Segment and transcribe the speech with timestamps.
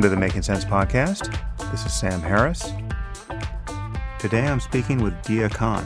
[0.00, 1.30] Welcome to the Making Sense podcast.
[1.70, 2.72] This is Sam Harris.
[4.18, 5.84] Today I'm speaking with Deeyah Khan.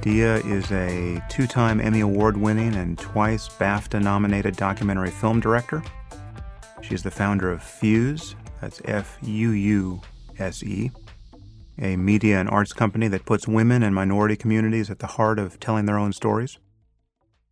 [0.00, 5.82] Deeyah is a two time Emmy Award winning and twice BAFTA nominated documentary film director.
[6.80, 10.00] She's the founder of Fuuse, that's F U U
[10.38, 10.90] S E,
[11.78, 15.60] a media and arts company that puts women and minority communities at the heart of
[15.60, 16.58] telling their own stories.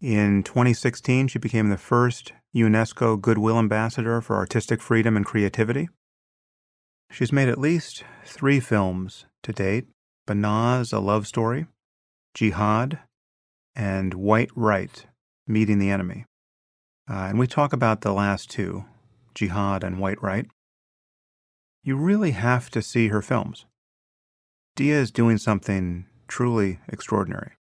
[0.01, 5.89] In 2016, she became the first UNESCO Goodwill Ambassador for Artistic Freedom and Creativity.
[7.11, 9.87] She's made at least three films to date
[10.27, 11.67] Banaz, a Love Story,
[12.35, 12.99] Jihad,
[13.75, 15.07] and White Right,
[15.47, 16.27] Meeting the Enemy.
[17.11, 18.85] Uh, and we talk about the last two,
[19.35, 20.47] Jihad and White Right.
[21.83, 23.67] You really have to see her films.
[24.77, 27.53] Deeyah is doing something truly extraordinary.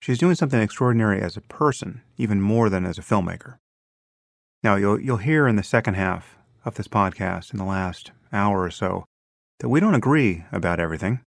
[0.00, 3.58] She's doing something extraordinary as a person, even more than as a filmmaker.
[4.62, 8.62] Now, you'll, you'll hear in the second half of this podcast, in the last hour
[8.62, 9.04] or so,
[9.60, 11.20] that we don't agree about everything.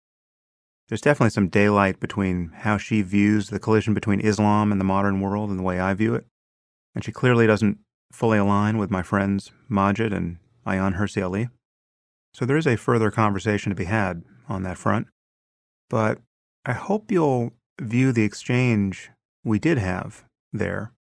[0.88, 5.20] There's definitely some daylight between how she views the collision between Islam and the modern
[5.20, 6.26] world and the way I view it.
[6.94, 7.78] And she clearly doesn't
[8.12, 11.48] fully align with my friends Maajid and Ayaan Hirsi Ali.
[12.34, 15.06] So there is a further conversation to be had on that front.
[15.88, 16.18] But
[16.64, 19.10] I hope you'll view the exchange
[19.44, 20.92] we did have there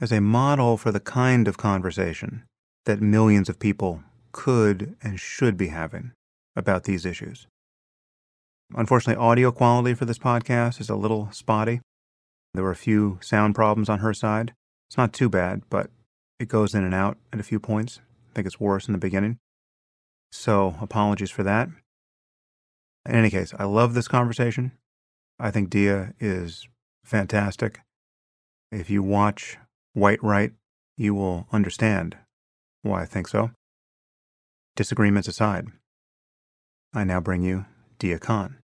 [0.00, 2.44] as a model for the kind of conversation
[2.86, 6.12] that millions of people could and should be having
[6.56, 7.46] about these issues.
[8.74, 11.80] Unfortunately, audio quality for this podcast is a little spotty.
[12.54, 14.54] There were a few sound problems on her side.
[14.88, 15.90] It's not too bad, but
[16.38, 18.00] it goes in and out at a few points.
[18.30, 19.38] I think it's worse in the beginning.
[20.32, 21.68] So, apologies for that.
[23.06, 24.72] In any case, I love this conversation.
[25.38, 26.68] I think Deeyah is
[27.04, 27.80] fantastic.
[28.70, 29.58] If you watch
[29.92, 30.52] White Right,
[30.96, 32.16] you will understand
[32.82, 33.50] why I think so.
[34.76, 35.66] Disagreements aside,
[36.94, 37.66] I now bring you
[37.98, 38.58] Deeyah Khan.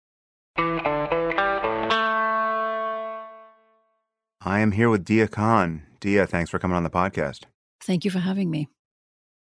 [4.46, 5.84] I am here with Deeyah Khan.
[6.00, 7.44] Deeyah, thanks for coming on the podcast.
[7.82, 8.68] Thank you for having me.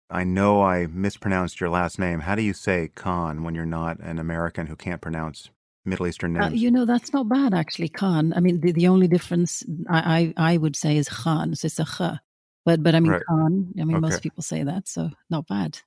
[0.09, 2.21] I know I mispronounced your last name.
[2.21, 5.51] How do you say Khan when you're not an American who can't pronounce
[5.87, 8.33] Middle Eastern Uh, you know, that's not bad actually, Khan.
[8.35, 11.55] I mean, the, the only difference I, I, I would say is Khan.
[11.55, 12.19] So it's a Kh.
[12.65, 13.23] But, but I mean, Right.
[13.27, 14.01] Khan, I mean, Okay.
[14.01, 15.79] most people say that, so not bad.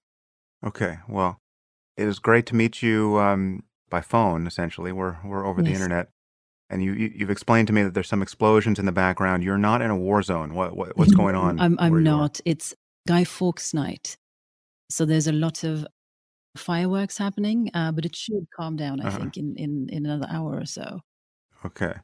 [0.66, 1.40] Okay, well,
[1.96, 4.46] it is great to meet you um, by phone.
[4.46, 6.08] Essentially, we're we're over the internet,
[6.68, 9.42] and you, you you've explained to me that there's some explosions in the background.
[9.42, 10.54] You're not in a war zone.
[10.54, 11.58] What, what what's going on?
[11.60, 12.40] I'm, I'm not.
[12.44, 12.74] It's
[13.06, 14.16] Guy Fawkes night.
[14.90, 15.86] So there's a lot of
[16.56, 19.18] fireworks happening, uh, but it should calm down, I Uh-huh.
[19.18, 21.00] think, in, in, in another hour or so.
[21.64, 21.94] Okay.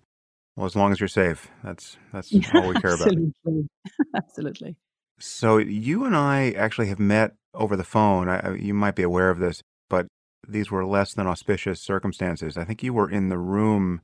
[0.57, 3.09] Well, as long as you're safe, that's that's all we care about.
[3.09, 3.69] Absolutely.
[4.15, 4.77] Absolutely.
[5.19, 8.29] So you and I actually have met over the phone.
[8.29, 10.07] I, you might be aware of this, but
[10.49, 12.57] these were less than auspicious circumstances.
[12.57, 14.01] I think you were in the room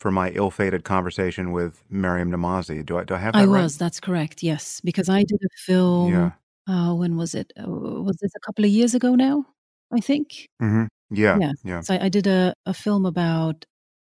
[0.00, 2.84] for my ill-fated conversation with Maryam Namazie.
[2.84, 3.62] Do I do I have that I right?
[3.62, 4.80] was, that's correct, yes.
[4.82, 6.12] Because I did a film.
[6.12, 6.30] Yeah.
[6.68, 7.52] uh, when was it?
[7.58, 9.46] Uh, was this a couple of years ago now?
[9.92, 10.48] I think.
[10.60, 11.38] hmm Yeah.
[11.38, 11.52] Yeah.
[11.64, 11.80] Yeah.
[11.80, 13.64] So I, I did a, a film about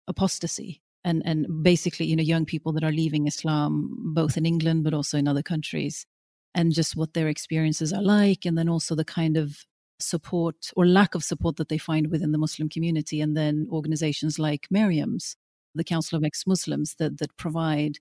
[0.08, 4.84] apostasy and and basically, you know, young people that are leaving Islam, both in England
[4.84, 6.06] but also in other countries,
[6.54, 9.64] and just what their experiences are like, and then also the kind of
[9.98, 14.38] support or lack of support that they find within the Muslim community, and then organizations
[14.38, 15.36] like Maryam's,
[15.74, 17.98] the Council of Ex-Muslims, that that provide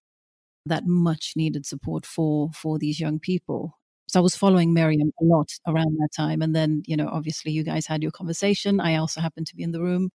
[0.66, 3.79] that much needed support for for these young people.
[4.10, 6.42] So I was following Maryam a lot around that time.
[6.42, 8.80] And then, you know, obviously you guys had your conversation.
[8.80, 10.10] I also happened to be in the room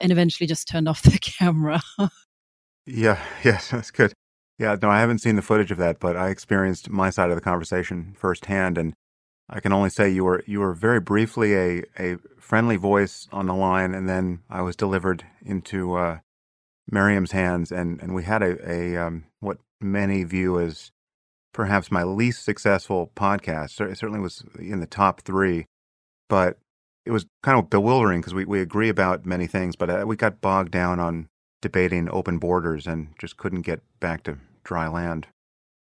[0.00, 1.80] and eventually just turned off the camera.
[2.86, 3.22] Yeah.
[3.44, 3.70] Yes.
[3.70, 4.12] That's good.
[4.58, 4.76] Yeah.
[4.82, 7.40] No, I haven't seen the footage of that, but I experienced my side of the
[7.40, 8.94] conversation firsthand, and
[9.48, 13.46] I can only say you were you were very briefly a a friendly voice on
[13.46, 16.18] the line, and then I was delivered into uh,
[16.90, 20.92] Maryam's hands, and and we had a a um, what many view as
[21.52, 23.80] perhaps my least successful podcast.
[23.80, 25.66] It certainly was in the top three,
[26.28, 26.58] but
[27.04, 30.16] it was kind of bewildering because we, we agree about many things, but uh, we
[30.16, 31.28] got bogged down on
[31.60, 35.26] debating open borders and just couldn't get back to dry land.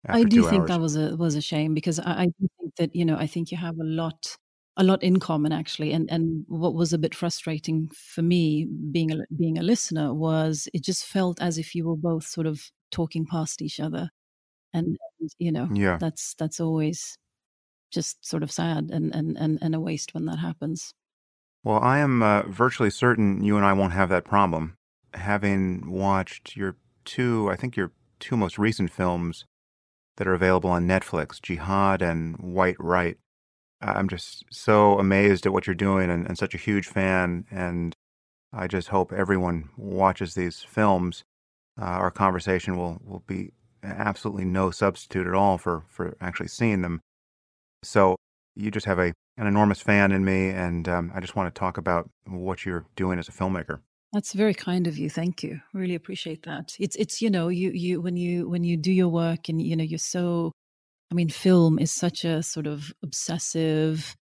[0.08, 0.68] I do think hours.
[0.68, 3.26] that was a was a shame because I, I do think that, you know, I
[3.26, 4.36] think you have a lot
[4.76, 5.92] a lot in common actually.
[5.92, 10.68] And and what was a bit frustrating for me being a being a listener was
[10.72, 14.08] it just felt as if you were both sort of talking past each other.
[14.72, 15.98] And, and you know, Yeah.
[15.98, 17.16] that's that's always
[17.90, 20.92] just sort of sad and, and, and, and a waste when that happens.
[21.62, 24.76] Well, I am uh, virtually certain you and I won't have that problem.
[25.14, 29.44] Having watched your two, I think your two most recent films
[30.16, 33.18] that are available on Netflix, Jihad and White Right.
[33.80, 37.46] I'm just so amazed at what you're doing and, and such a huge fan.
[37.50, 37.94] And
[38.52, 41.24] I just hope everyone watches these films.
[41.80, 43.52] Uh, our conversation will, will be
[43.82, 47.00] absolutely no substitute at all for, for actually seeing them.
[47.82, 48.16] So
[48.56, 51.58] you just have a, an enormous fan in me, and um, I just want to
[51.58, 53.80] talk about what you're doing as a filmmaker.
[54.12, 55.08] That's very kind of you.
[55.08, 55.60] Thank you.
[55.72, 56.74] Really appreciate that.
[56.80, 59.76] It's it's you know you you when you when you do your work and you
[59.76, 60.52] know you're so
[61.12, 64.16] I mean film is such a sort of obsessive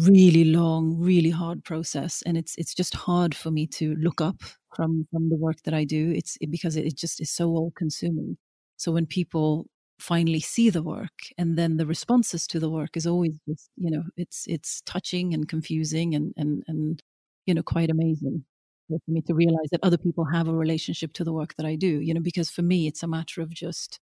[0.00, 4.36] really long really hard process and it's it's just hard for me to look up
[4.74, 7.50] from from the work that I do it's it, because it, it just is so
[7.50, 8.36] all consuming.
[8.76, 9.66] So when people
[9.98, 13.90] finally see the work and then the responses to the work is always just you
[13.90, 17.02] know it's it's touching and confusing and and and
[17.46, 18.44] you know quite amazing
[18.88, 21.74] for me to realize that other people have a relationship to the work that I
[21.74, 24.00] do, you know, because for me, it's a matter of just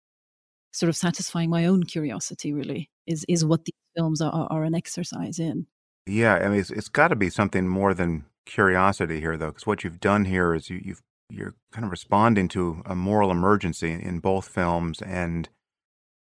[0.71, 4.75] sort of satisfying my own curiosity, really, is, is what these films are, are an
[4.75, 5.67] exercise in.
[6.07, 9.67] Yeah, I mean, it's, it's got to be something more than curiosity here, though, because
[9.67, 13.91] what you've done here is you, you've you're kind of responding to a moral emergency
[13.91, 15.49] in both films and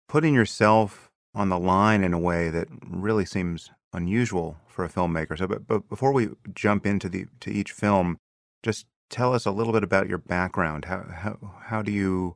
[0.08, 5.38] putting yourself on the line in a way that really seems unusual for a filmmaker.
[5.38, 8.18] So, but, but before we jump into the to each film,
[8.64, 10.86] just tell us a little bit about your background.
[10.86, 12.36] How how how do you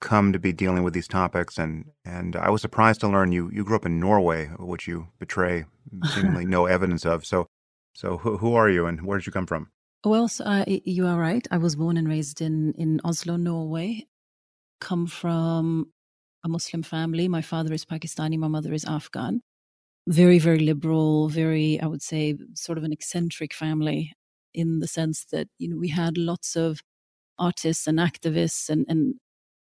[0.00, 1.58] come to be dealing with these topics?
[1.58, 5.08] And and I was surprised to learn you you grew up in Norway, which you
[5.18, 5.66] betray
[6.04, 7.26] seemingly no evidence of.
[7.26, 7.46] So
[7.94, 9.70] so who, who are you and where did you come from?
[10.06, 11.44] Well, so, uh, you are right.
[11.50, 14.06] I was born and raised in in Oslo, Norway.
[14.80, 15.92] Come from
[16.44, 17.28] a Muslim family.
[17.28, 18.38] My father is Pakistani.
[18.38, 19.42] My mother is Afghan.
[20.08, 21.28] Very, very liberal.
[21.30, 24.12] Very, I would say, sort of an eccentric family
[24.54, 26.82] in the sense that you know we had lots of
[27.38, 29.16] artists and activists and and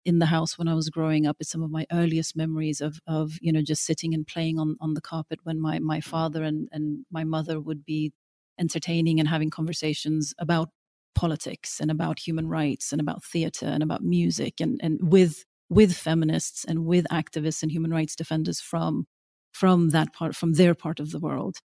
[0.06, 1.38] in the house when I was growing up.
[1.40, 4.78] It's some of my earliest memories of of you know just sitting and playing on
[4.82, 8.14] on the carpet when my my father and and my mother would be
[8.60, 10.70] entertaining and having conversations about
[11.16, 15.94] politics and about human rights and about theater and about music and and with with
[15.96, 19.06] feminists and with activists and human rights defenders from
[19.52, 21.58] from that part from their part of the world.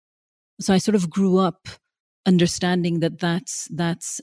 [0.60, 1.68] So i sort of grew up
[2.26, 4.22] understanding that that's that's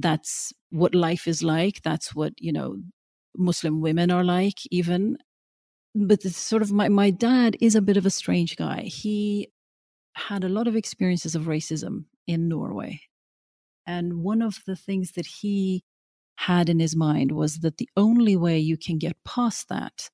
[0.00, 1.82] that's what life is like.
[1.82, 2.76] That's what you know
[3.36, 5.18] muslim women are like even.
[5.94, 8.82] But sort of my my dad is a bit of a strange guy.
[8.82, 9.48] He
[10.16, 13.00] had a lot of experiences of racism in norway
[13.86, 15.84] and one of the things that he
[16.36, 20.10] had in his mind was that the only way you can get past that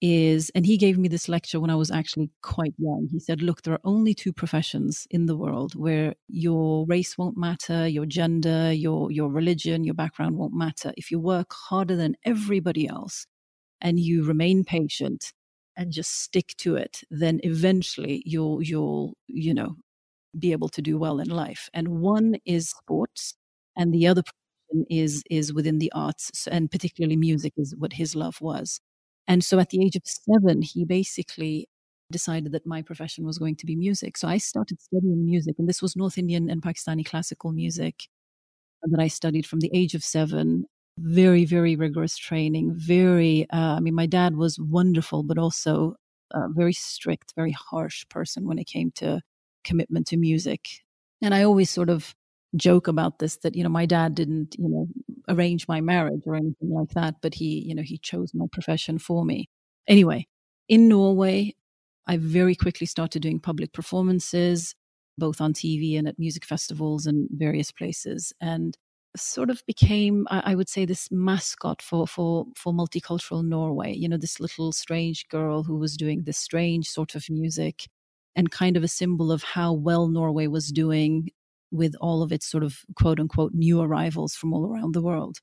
[0.00, 3.08] is, and he gave me this lecture when I was actually quite young.
[3.10, 7.36] He said, Look, there are only two professions in the world where your race won't
[7.36, 10.92] matter, your gender, your, your religion, your background won't matter.
[10.96, 13.26] If you work harder than everybody else
[13.80, 15.32] and you remain patient
[15.76, 19.76] and just stick to it, then eventually you'll, you'll, you know,
[20.38, 21.68] be able to do well in life.
[21.74, 23.34] And one is sports,
[23.76, 24.22] and the other
[24.90, 28.80] is is within the arts, and particularly music is what his love was.
[29.28, 31.68] And so at the age of seven, he basically
[32.12, 34.16] decided that my profession was going to be music.
[34.16, 38.08] So I started studying music, and this was North Indian and Pakistani classical music
[38.82, 40.66] that I studied from the age of seven.
[40.98, 42.72] Very, very rigorous training.
[42.74, 45.96] Very, uh, I mean, my dad was wonderful, but also
[46.32, 49.20] a very strict, very harsh person when it came to
[49.62, 50.68] commitment to music.
[51.22, 52.14] And I always sort of
[52.56, 54.88] joke about this that you know my dad didn't you know
[55.28, 58.98] arrange my marriage or anything like that but he you know he chose my profession
[58.98, 59.46] for me
[59.88, 60.26] anyway
[60.68, 61.52] in norway
[62.06, 64.74] i very quickly started doing public performances
[65.18, 68.78] both on tv and at music festivals and various places and
[69.22, 74.16] sort of became I, would say this mascot for for for multicultural norway you know
[74.16, 77.88] this little strange girl who was doing this strange sort of music
[78.34, 81.30] and kind of a symbol of how well norway was doing
[81.70, 85.38] with all of its sort of quote unquote new arrivals from all around the world.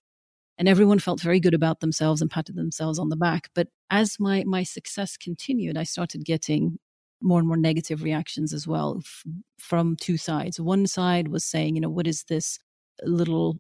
[0.58, 3.50] And everyone felt very good about themselves and patted themselves on the back.
[3.56, 6.78] But as my, my success continued, I started getting
[7.22, 9.24] more and more negative reactions as well f-
[9.58, 10.60] from two sides.
[10.60, 12.60] One side was saying, you know, what is this
[13.02, 13.60] little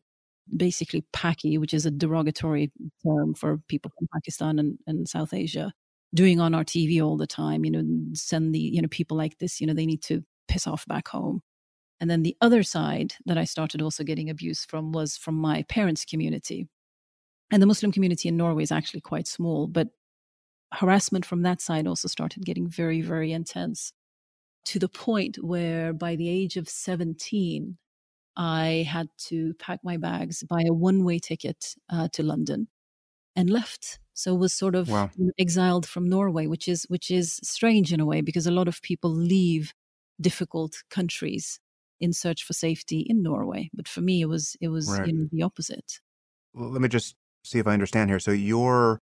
[0.55, 2.71] basically Paki, which is a derogatory
[3.05, 5.71] term for people from Pakistan and, and South Asia,
[6.13, 7.83] doing on our TV all the time, you know,
[8.13, 11.07] send the, you know, people like this, you know, they need to piss off back
[11.07, 11.41] home.
[12.00, 15.63] And then the other side that I started also getting abuse from was from my
[15.63, 16.67] parents' community.
[17.51, 19.89] And the Muslim community in Norway is actually quite small, but
[20.73, 23.93] harassment from that side also started getting very, very intense
[24.65, 27.77] to the point where by the age of 17,
[28.35, 32.67] I had to pack my bags, buy a one way ticket uh, to London
[33.35, 33.99] and left.
[34.13, 35.09] So was sort of wow.
[35.39, 38.81] exiled from Norway, which is which is strange in a way because a lot of
[38.81, 39.73] people leave
[40.21, 41.59] difficult countries
[41.99, 43.69] in search for safety in Norway.
[43.73, 45.07] But for me, it was it was right.
[45.07, 45.99] you know, the opposite.
[46.53, 48.19] Well, let me just see if I understand here.
[48.19, 48.99] So you're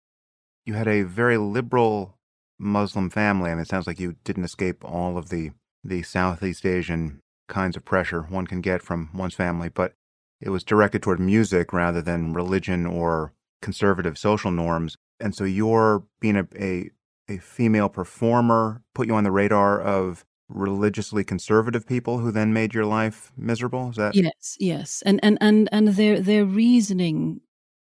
[0.65, 2.17] you had a very liberal
[2.59, 3.49] Muslim family.
[3.49, 5.51] Mean, it sounds like you didn't escape all of the
[5.83, 7.19] the Southeast Asian
[7.51, 9.93] kinds of pressure one can get from one's family, but
[10.39, 14.97] it was directed toward music rather than religion or conservative social norms.
[15.19, 16.89] And so your being a, a,
[17.29, 22.73] a female performer put you on the radar of religiously conservative people who then made
[22.73, 27.39] your life miserable is that yes yes and and and and their their reasoning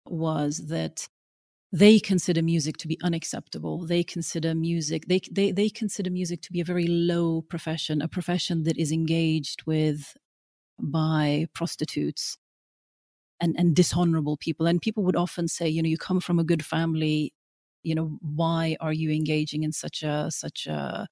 [0.06, 1.08] was that
[1.72, 3.86] they consider music to be unacceptable.
[3.86, 8.08] They consider music they, they they consider music to be a very low profession a
[8.08, 10.16] profession that is engaged with
[10.80, 12.38] by prostitutes
[13.40, 14.66] and and dishonorable people.
[14.68, 17.34] And people would often say you know you come from a good family
[17.84, 21.08] you know why are you engaging in such a such a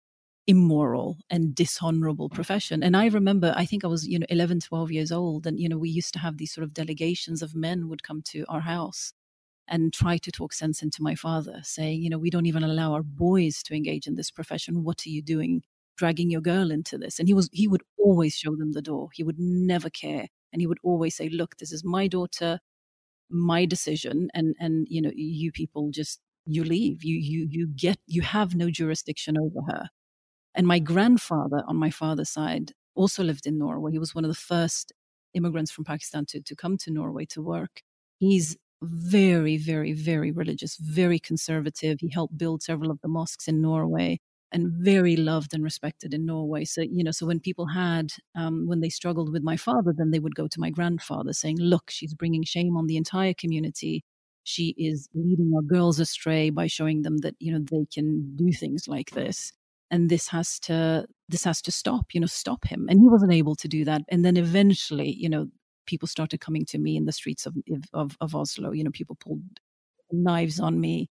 [0.47, 2.83] immoral and dishonorable profession?
[2.83, 5.69] And i remember i think i was you know 11 12 years old and you
[5.69, 8.61] know we used to have these sort of delegations of men would come to our
[8.61, 9.13] house
[9.67, 12.93] and try to talk sense into my father, saying, you know, we don't even allow
[12.93, 14.83] our boys to engage in this profession.
[14.83, 15.63] What are you doing,
[15.97, 17.19] dragging your girl into this?
[17.19, 19.09] And he was he would always show them the door.
[19.13, 22.59] He would never care, and he would always say, look, this is my daughter,
[23.29, 27.03] my decision, and and you know, you people just you leave.
[27.03, 29.89] You you you get you have no jurisdiction over her.
[30.55, 33.91] And my grandfather on my father's side also lived in Norway.
[33.91, 34.91] He was one of the first
[35.35, 37.81] immigrants from Pakistan to, to come to Norway to work.
[38.17, 41.97] He's very, very, very religious, very conservative.
[41.99, 44.19] He helped build several of the mosques in Norway
[44.51, 46.63] and very loved and respected in Norway.
[46.65, 50.11] So, you know, so when people had, um, when they struggled with my father, then
[50.11, 54.03] they would go to my grandfather saying, look, she's bringing shame on the entire community.
[54.43, 58.53] She is leading our girls astray by showing them that, you know, they can do
[58.53, 59.51] things like this.
[59.91, 62.87] And this has to, this has to stop, you know, stop him.
[62.89, 64.03] And he wasn't able to do that.
[64.09, 65.47] And then eventually, you know,
[65.87, 67.55] people started coming to me in the streets of,
[67.93, 68.71] of, of Oslo.
[68.71, 69.41] You know, people pulled
[70.11, 71.09] knives on me.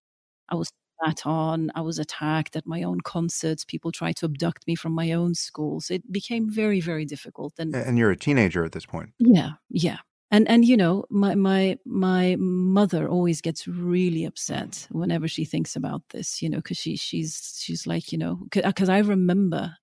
[0.49, 1.71] I was spat on.
[1.75, 3.65] I was attacked at my own concerts.
[3.65, 5.89] People tried to abduct me from my own schools.
[5.89, 7.53] It became very, very difficult.
[7.59, 9.09] And and you're a teenager at this point.
[9.19, 9.97] Yeah, yeah.
[10.29, 15.75] And and you know, my my my mother always gets really upset whenever she thinks
[15.75, 16.41] about this.
[16.41, 19.75] You know, because she she's she's like you know, because I remember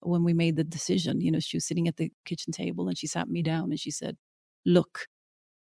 [0.00, 2.96] when we made the decision, you know, she was sitting at the kitchen table and
[2.96, 4.16] she sat me down and she said,
[4.64, 5.06] Look,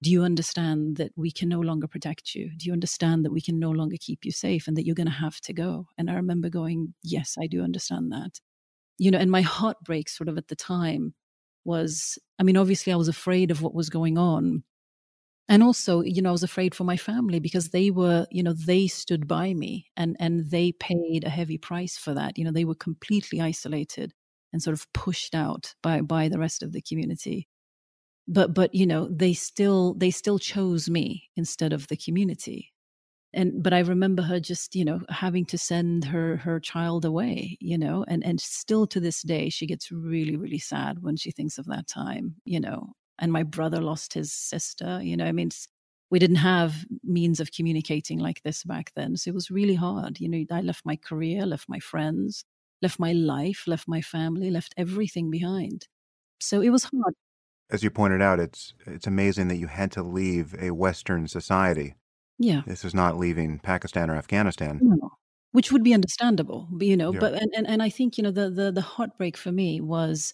[0.04, 2.52] do you understand that we can no longer protect you?
[2.58, 5.08] Do you understand that we can no longer keep you safe and that you're going
[5.08, 5.88] to have to go?
[5.98, 8.40] And I remember going, Yes, I do understand that.
[8.98, 11.14] You know, and my heartbreak sort of at the time
[11.66, 14.64] was I mean, obviously, I was afraid of what was going on,
[15.50, 18.54] and also you know i was afraid for my family because they were you know
[18.54, 22.38] they stood by me and and they paid a heavy price for that.
[22.38, 24.14] You know they were completely isolated
[24.54, 27.48] and sort of pushed out by by the rest of the community.
[28.28, 32.74] But but you know they still they still chose me instead of the community.
[33.34, 37.58] And but i remember her just you know having to send her her child away
[37.62, 41.32] you know and and still to this day she gets really really sad when she
[41.32, 45.02] thinks of that time you know and my brother lost his sister.
[45.02, 45.50] You know, I mean,
[46.10, 49.18] we didn't have means of communicating like this back then.
[49.18, 50.20] So it was really hard.
[50.20, 52.46] You know, I left my career, left my friends,
[52.82, 55.88] left my life, left my family, left everything behind.
[56.40, 57.14] So it was hard.
[57.70, 61.96] As you pointed out, it's it's amazing that you had to leave a Western society.
[62.40, 62.62] Yeah.
[62.66, 64.80] This is not leaving Pakistan or Afghanistan.
[64.82, 65.12] No.
[65.52, 67.20] Which would be understandable, you know, yeah.
[67.20, 70.34] but and, and, and I think, you know, the, the the heartbreak for me was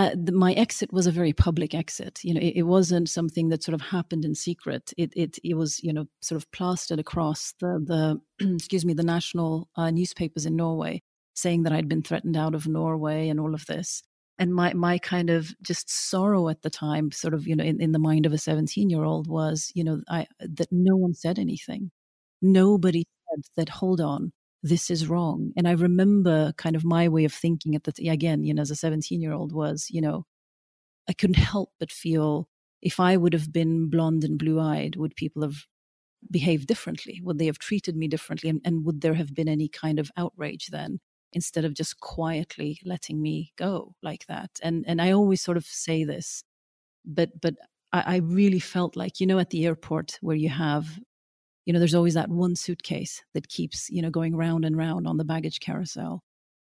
[0.00, 2.20] uh, the, my exit was a very public exit.
[2.22, 4.94] You know, it, it, wasn't something that sort of happened in secret.
[4.96, 9.02] It it it was you know sort of plastered across the the excuse me the
[9.02, 11.02] national uh, newspapers in Norway,
[11.34, 14.02] saying that I'd been threatened out of Norway and all of this.
[14.38, 17.78] And my my kind of just sorrow at the time, sort of you know in,
[17.82, 21.12] in the mind of a seventeen year old, was you know I that no one
[21.12, 21.90] said anything.
[22.40, 23.68] Nobody said that.
[23.68, 25.52] Hold on, this is wrong.
[25.56, 28.70] And I remember kind of my way of thinking at the again, you know, as
[28.70, 30.26] a 17 year old was, you know,
[31.08, 32.48] I couldn't help but feel
[32.82, 35.66] if I would have been blonde and blue eyed, would people have
[36.30, 37.20] behaved differently?
[37.24, 38.50] Would they have treated me differently?
[38.50, 41.00] And, and would there have been any kind of outrage then?
[41.32, 45.64] instead of just quietly letting me go like that and and i always sort of
[45.64, 46.42] say this
[47.04, 47.54] but but
[47.92, 50.98] I, I really felt like you know at the airport where you have
[51.70, 55.06] you know there's always that one suitcase that keeps you know going round and round
[55.06, 56.20] on the baggage carousel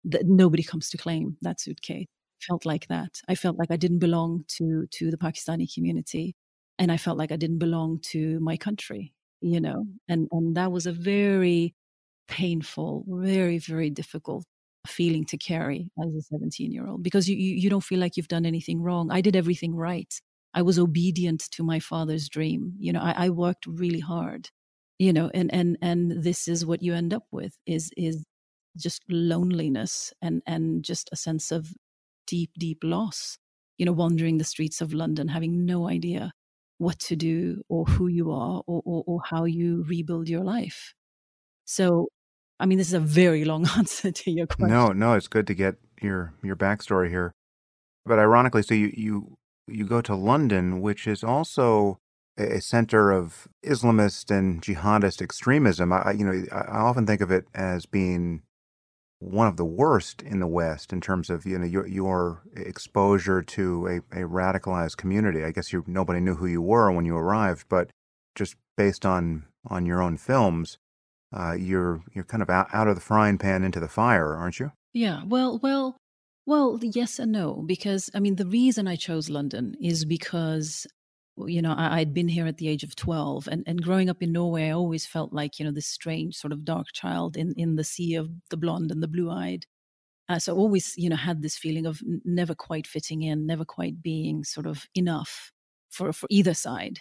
[0.04, 2.06] that nobody comes to claim that suitcase
[2.40, 6.36] felt like that i felt like i didn't belong to to the pakistani community
[6.78, 10.72] and i felt like i didn't belong to my country you know and and that
[10.72, 11.74] was a very
[12.28, 14.46] painful very very difficult
[14.86, 18.18] feeling to carry as a 17 year old because you, you, you don't feel like
[18.18, 19.12] you've done anything wrong.
[19.12, 20.14] I did everything right.
[20.54, 22.74] I was obedient to my father's dream.
[22.80, 24.50] You know, I, I worked really hard.
[25.02, 28.24] You know, and and and this is what you end up with is is
[28.78, 31.74] just loneliness and and just a sense of
[32.28, 33.40] deep deep loss.
[33.80, 36.34] You know, wandering the streets of London, having no idea
[36.78, 40.94] what to do or who you are or, or, or how you rebuild your life.
[41.66, 42.10] So,
[42.60, 44.70] I mean, this is a very long answer to your question.
[44.70, 47.34] No, no, it's good to get your your backstory here.
[48.06, 52.01] But ironically, so you you you go to London, which is also
[52.38, 55.92] a center of Islamist and jihadist extremism.
[55.92, 58.44] I, you know, I often think of it as being
[59.20, 63.42] one of the worst in the West in terms of you know your your exposure
[63.42, 65.44] to a, a radicalized community.
[65.44, 67.92] I guess you nobody knew who you were when you arrived, but
[68.36, 70.80] just based on on your own films,
[71.34, 74.60] uh, you're you're kind of out, out of the frying pan into the fire, aren't
[74.60, 74.72] you?
[74.94, 75.22] Yeah.
[75.26, 75.98] Well, well,
[76.48, 76.80] well.
[76.82, 80.88] Yes and no, because I mean the reason I chose London is because
[81.48, 84.22] you know, I, had been here at the age of 12 and, and growing up
[84.22, 87.54] in Norway, I always felt like, you know, this strange sort of dark child in,
[87.58, 89.66] in the sea of the blonde and the blue eyed.
[90.30, 93.66] Uh, so I always, you know, had this feeling of never quite fitting in, never
[93.66, 95.52] quite being sort of enough
[95.90, 97.00] for, for either side,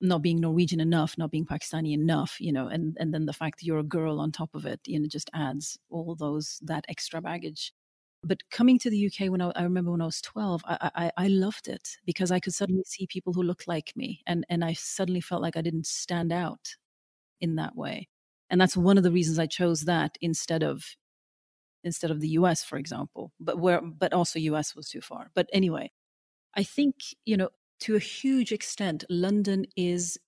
[0.00, 3.58] not being Norwegian enough, not being Pakistani enough, you know, and, and then the fact
[3.58, 6.84] that you're a girl on top of it, you know, just adds all those, that
[6.88, 7.72] extra baggage.
[8.22, 11.12] But coming to the UK when I, I remember when I was 12, I, I,
[11.16, 14.22] I loved it because I could suddenly see people who looked like me.
[14.26, 16.76] And, and I suddenly felt like I didn't stand out
[17.40, 18.08] in that way.
[18.50, 20.84] And that's one of the reasons I chose that instead of
[21.82, 23.32] instead of the US, for example.
[23.40, 25.30] But where but also US was too far.
[25.34, 25.90] But anyway,
[26.54, 30.18] I think, you know, to a huge extent, London is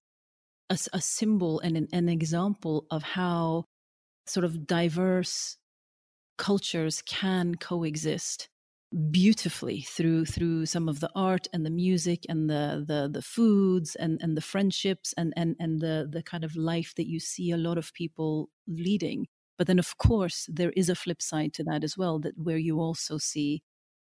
[0.70, 3.64] a, a symbol and an, an example of how
[4.26, 5.58] sort of diverse
[6.42, 8.48] cultures can coexist
[9.10, 13.94] beautifully through through some of the art and the music and the the the foods
[13.96, 17.50] and and the friendships and and and the the kind of life that you see
[17.52, 19.26] a lot of people leading.
[19.58, 22.58] But then of course there is a flip side to that as well that where
[22.58, 23.62] you also see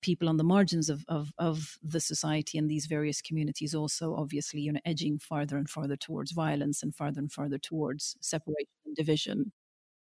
[0.02, 4.60] people on the margins of of of the society and these various communities also obviously
[4.62, 8.96] you know edging farther and farther towards violence and farther and farther towards separation and
[8.96, 9.52] division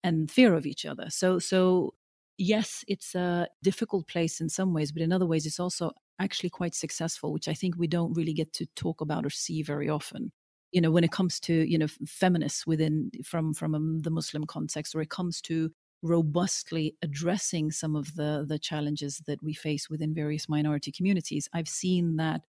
[0.05, 1.07] and fear of each other.
[1.11, 1.95] So so
[2.39, 6.51] yes, it's a difficult place in some ways, but in other ways, it's also actually
[6.51, 9.89] quite successful, which I think we don't really get to talk about or see very
[9.89, 10.33] often.
[10.73, 14.45] You know, when it comes to you know feminists within from from um, the Muslim
[14.47, 15.71] context, or it comes to
[16.03, 21.69] robustly addressing some of the the challenges that we face within various minority communities, I've
[21.69, 22.43] seen that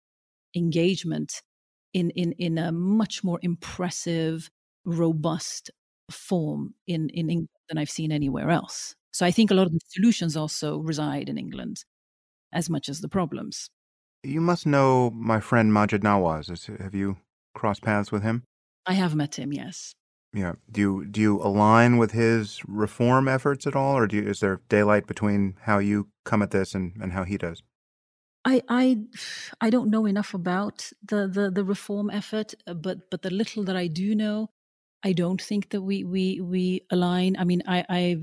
[0.55, 1.43] engagement
[1.95, 4.51] in in in a much more impressive,
[4.85, 5.71] robust
[6.11, 8.95] form in in England than I've seen anywhere else.
[9.13, 11.85] So I think a lot of the solutions also reside in England
[12.53, 13.69] as much as the problems.
[14.23, 16.81] You must know my friend Maajid Nawaz.
[16.81, 17.17] Have you
[17.55, 18.45] crossed paths with him?
[18.87, 19.95] I have met him, yes.
[20.33, 20.55] Yeah.
[20.71, 24.41] Do you do you align with his reform efforts at all, or do you, is
[24.41, 27.63] there daylight between how you come at this and, and how he does?
[28.45, 28.99] I I
[29.61, 33.65] I don't know enough about the, the the reform effort, uh, but but the little
[33.65, 34.49] that I do know,
[35.05, 37.37] I don't think that we we we align.
[37.39, 38.17] I mean, I I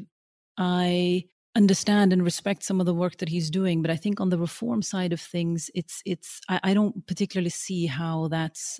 [0.59, 1.23] I
[1.55, 4.37] understand and respect some of the work that he's doing, but I think on the
[4.37, 8.79] reform side of things, it's it's I, I don't particularly see how that's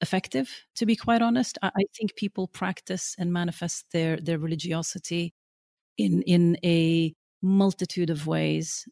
[0.00, 0.50] effective.
[0.76, 5.34] To be quite honest, I, I think people practice and manifest their their religiosity
[5.98, 8.86] in in a multitude of ways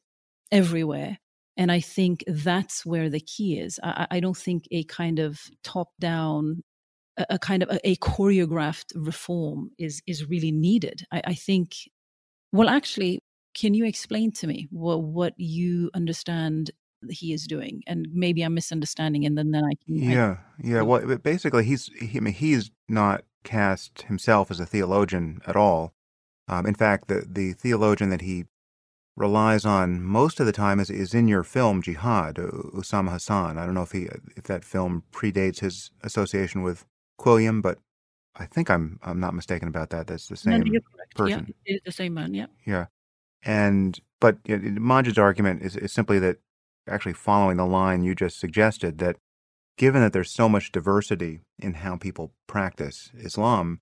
[0.52, 1.18] everywhere.
[1.56, 3.80] And I think that's where the key is.
[3.82, 6.62] I, I don't think a kind of top down,
[7.16, 11.04] a, a, kind of a, a, choreographed reform is is really needed.
[11.10, 11.74] I, I think
[12.56, 13.20] well, actually,
[13.54, 16.70] can you explain to me what, what you understand
[17.08, 17.82] he is doing?
[17.86, 19.96] And maybe I'm misunderstanding, and then, then I can.
[19.96, 20.82] Yeah, I, yeah.
[20.82, 25.92] Well, basically, he's he, I mean, he's not cast himself as a theologian at all.
[26.48, 28.44] Um, in fact, the the theologian that he
[29.16, 33.56] relies on most of the time is, is in your film Jihad, Usama Hassan.
[33.56, 36.84] I don't know if he if that film predates his association with
[37.18, 37.78] Quilliam, but
[38.38, 40.06] I think I'm I'm not mistaken about that.
[40.06, 40.64] That's the same
[41.14, 41.54] person.
[41.64, 42.34] Yeah, it's the same man.
[42.34, 42.46] Yeah.
[42.66, 42.86] Yeah,
[43.44, 46.38] and but you know, Maajid's argument is, is simply that
[46.88, 49.16] actually following the line you just suggested that
[49.76, 53.80] given that there's so much diversity in how people practice Islam,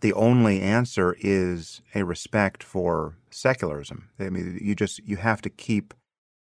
[0.00, 4.10] the only answer is a respect for secularism.
[4.18, 5.94] I mean, you just you have to keep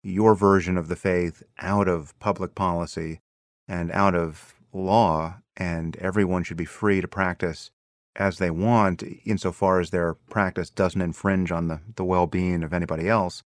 [0.03, 3.19] your version of the faith out of public policy
[3.67, 7.71] and out of law and everyone should be free to practice
[8.15, 12.73] as they want, insofar as their practice doesn't infringe on the, the well being of
[12.73, 13.43] anybody else.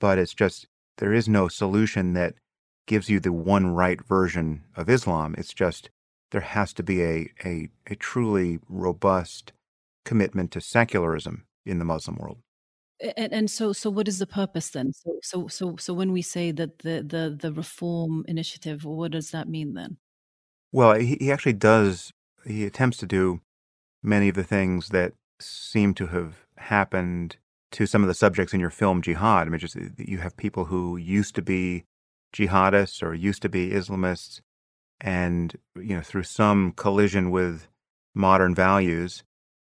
[0.00, 0.66] But it's just,
[0.98, 2.34] there is no solution that
[2.86, 5.34] gives you the one right version of Islam.
[5.38, 5.90] It's just,
[6.30, 9.52] there has to be a, a, a truly robust
[10.04, 12.38] commitment to secularism in the Muslim world.
[13.16, 14.92] And, and so, so what is the purpose then?
[14.92, 19.30] So, so, so, so when we say that the, the, the reform initiative, what does
[19.30, 19.96] that mean then?
[20.72, 22.12] Well, he, he actually does,
[22.46, 23.40] he attempts to do
[24.02, 27.36] many of the things that seem to have happened
[27.72, 29.46] to some of the subjects in your film Jihad.
[29.46, 31.84] I mean, just uh, you have people who used to be
[32.34, 34.40] jihadists or used to be Islamists,
[35.00, 37.68] and you know, through some collision with
[38.14, 39.24] modern values,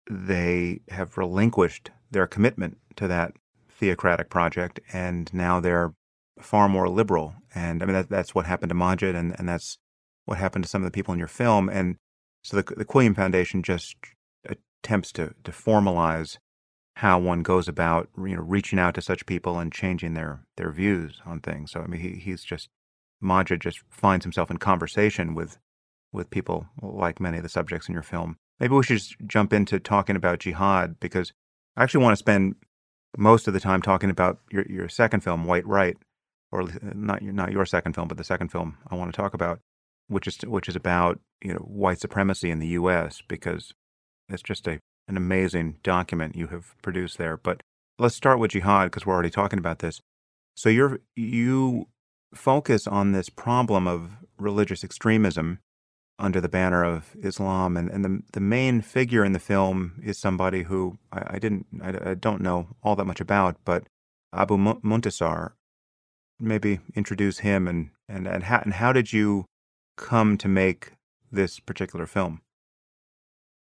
[0.09, 3.33] they have relinquished their commitment to that
[3.71, 5.95] theocratic project, and now they're
[6.41, 7.35] far more liberal.
[7.55, 9.79] And I mean, that, that's what happened to Maajid, and, and that's
[10.27, 11.69] what happened to some of the people in your film.
[11.69, 11.97] And
[12.45, 13.97] so the, the Quilliam Foundation just
[14.45, 16.37] attempts to, to formalize
[16.97, 20.71] how one goes about, you know, reaching out to such people and changing their, their
[20.71, 21.71] views on things.
[21.73, 22.69] So, I mean, he, he's just,
[23.23, 25.59] Maajid just finds himself in conversation with,
[26.13, 28.37] with people like many of the subjects in your film.
[28.59, 31.33] Maybe we should just jump into talking about jihad because
[31.77, 32.55] I actually want to spend
[33.19, 35.97] most of the time talking about your, your second film, White Right,
[36.51, 39.35] or not your, not your second film, but the second film I want to talk
[39.35, 39.61] about,
[40.09, 43.23] which is which is about you know white supremacy in the U.S.
[43.27, 43.73] because
[44.29, 47.37] it's just a an amazing document you have produced there.
[47.37, 47.63] But
[47.99, 50.01] let's start with jihad because we're already talking about this.
[50.55, 51.89] So you're you
[52.35, 55.61] focus on this problem of religious extremism
[56.19, 60.19] under the banner of Islam, and, and the the main figure in the film is
[60.19, 63.85] somebody who I, I didn't I, I, don't know all that much about, but
[64.33, 65.53] Abu Muntasir.
[66.39, 69.47] Maybe introduce him and and and how, and how did you
[69.97, 70.93] come to make
[71.31, 72.43] this particular film?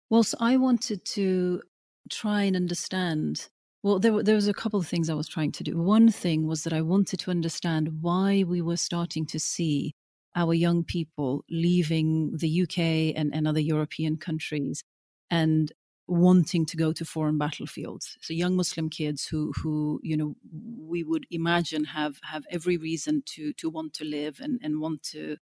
[0.09, 1.61] Well, so I wanted to
[2.09, 3.49] try and understand.
[3.81, 5.77] Well, there, there was a couple of things I was trying to do.
[5.77, 9.93] One thing was that I wanted to understand why we were starting to see
[10.35, 14.83] our young people leaving the UK and, and other European countries
[15.29, 15.71] and
[16.07, 18.17] wanting to go to foreign battlefields.
[18.21, 20.35] So young Muslim kids who who you know
[20.77, 25.03] we would imagine have have every reason to to want to live and and want
[25.13, 25.37] to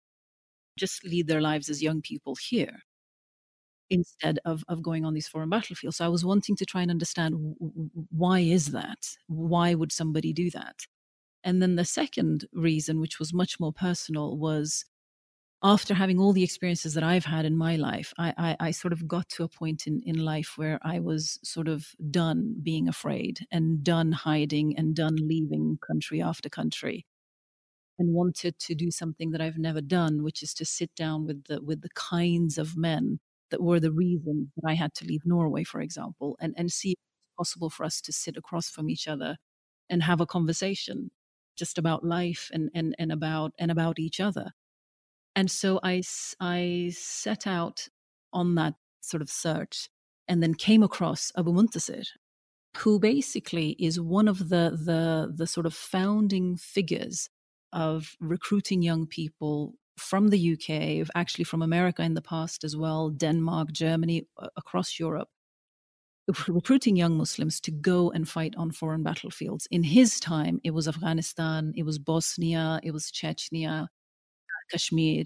[0.78, 2.80] just lead their lives as young people here
[3.90, 5.96] instead of, of going on these foreign battlefields.
[5.96, 7.34] So I was wanting to try and understand
[8.10, 8.98] why is that?
[9.26, 10.76] Why would somebody do that?
[11.44, 14.84] And then the second reason, which was much more personal, was
[15.62, 18.92] after having all the experiences that I've had in my life, I, I, I, sort
[18.92, 22.88] of got to a point in, in life where I was sort of done being
[22.88, 27.06] afraid and done hiding and done leaving country after country
[27.98, 31.44] and wanted to do something that I've never done, which is to sit down with
[31.44, 35.22] the with the kinds of men that were the reason that I had to leave
[35.24, 38.90] Norway, for example, and, and see if it's possible for us to sit across from
[38.90, 39.36] each other
[39.88, 41.10] and have a conversation
[41.56, 44.52] just about life and, and, and about and about each other.
[45.34, 46.02] And so I,
[46.40, 47.88] I set out
[48.32, 49.88] on that sort of search
[50.26, 52.06] and then came across Abu Muntasir,
[52.78, 57.28] who basically is one of the, the, the sort of founding figures
[57.72, 63.10] of recruiting young people from the UK, actually from America in the past as well,
[63.10, 64.26] Denmark, Germany,
[64.56, 65.28] across Europe,
[66.48, 69.66] recruiting young Muslims to go and fight on foreign battlefields.
[69.70, 73.88] In his time, it was Afghanistan, it was Bosnia, it was Chechnya,
[74.70, 75.24] Kashmir.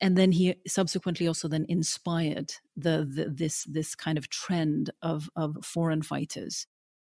[0.00, 5.28] And then he subsequently also then inspired the, the this this kind of trend of
[5.34, 6.66] of foreign fighters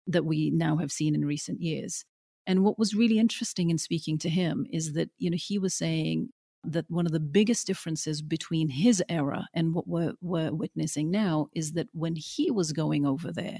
[0.07, 2.05] that we now have seen in recent years.
[2.47, 5.75] And what was really interesting in speaking to him is that you know he was
[5.75, 6.29] saying
[6.63, 11.47] that one of the biggest differences between his era and what we're, we're witnessing now
[11.53, 13.59] is that when he was going over there,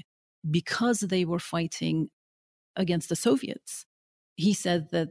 [0.50, 2.08] because they were fighting
[2.76, 3.86] against the Soviets,
[4.36, 5.08] he said that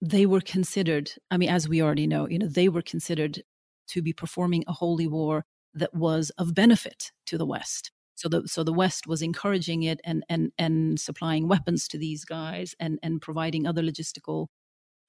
[0.00, 3.42] they were considered, I mean, as we already know, you know, they were considered
[3.88, 7.90] to be performing a holy war that was of benefit to the West.
[8.16, 12.24] So the so the West was encouraging it and and and supplying weapons to these
[12.24, 14.48] guys and and providing other logistical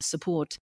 [0.02, 0.60] support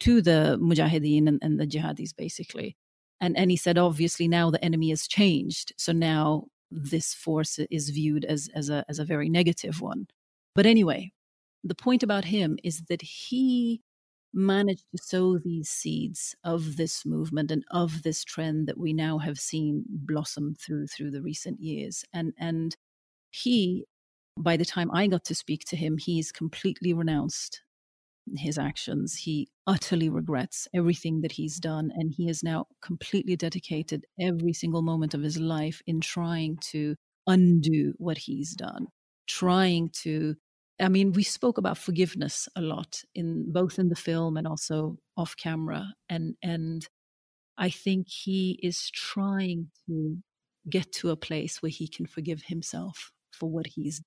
[0.00, 2.76] to the mujahideen and, and the jihadis basically.
[3.20, 7.90] And and he said obviously now the enemy has changed so now this force is
[7.90, 10.06] viewed as as a as a very negative one.
[10.54, 11.12] But anyway
[11.64, 13.82] the point about him is that he
[14.32, 19.18] managed to sow these seeds of this movement and of this trend that we now
[19.18, 22.76] have seen blossom through through the recent years and and
[23.30, 23.84] he
[24.38, 27.62] by the time i got to speak to him he's completely renounced
[28.36, 29.14] his actions.
[29.16, 34.82] He utterly regrets everything that he's done, and he has now completely dedicated every single
[34.82, 38.86] moment of his life in trying to undo what he's done,
[39.26, 40.36] trying to.
[40.80, 44.98] I mean, we spoke about forgiveness a lot in both in the film and also
[45.16, 46.86] off camera, and and
[47.58, 50.18] I think he is trying to
[50.68, 54.02] get to a place where he can forgive himself for what he's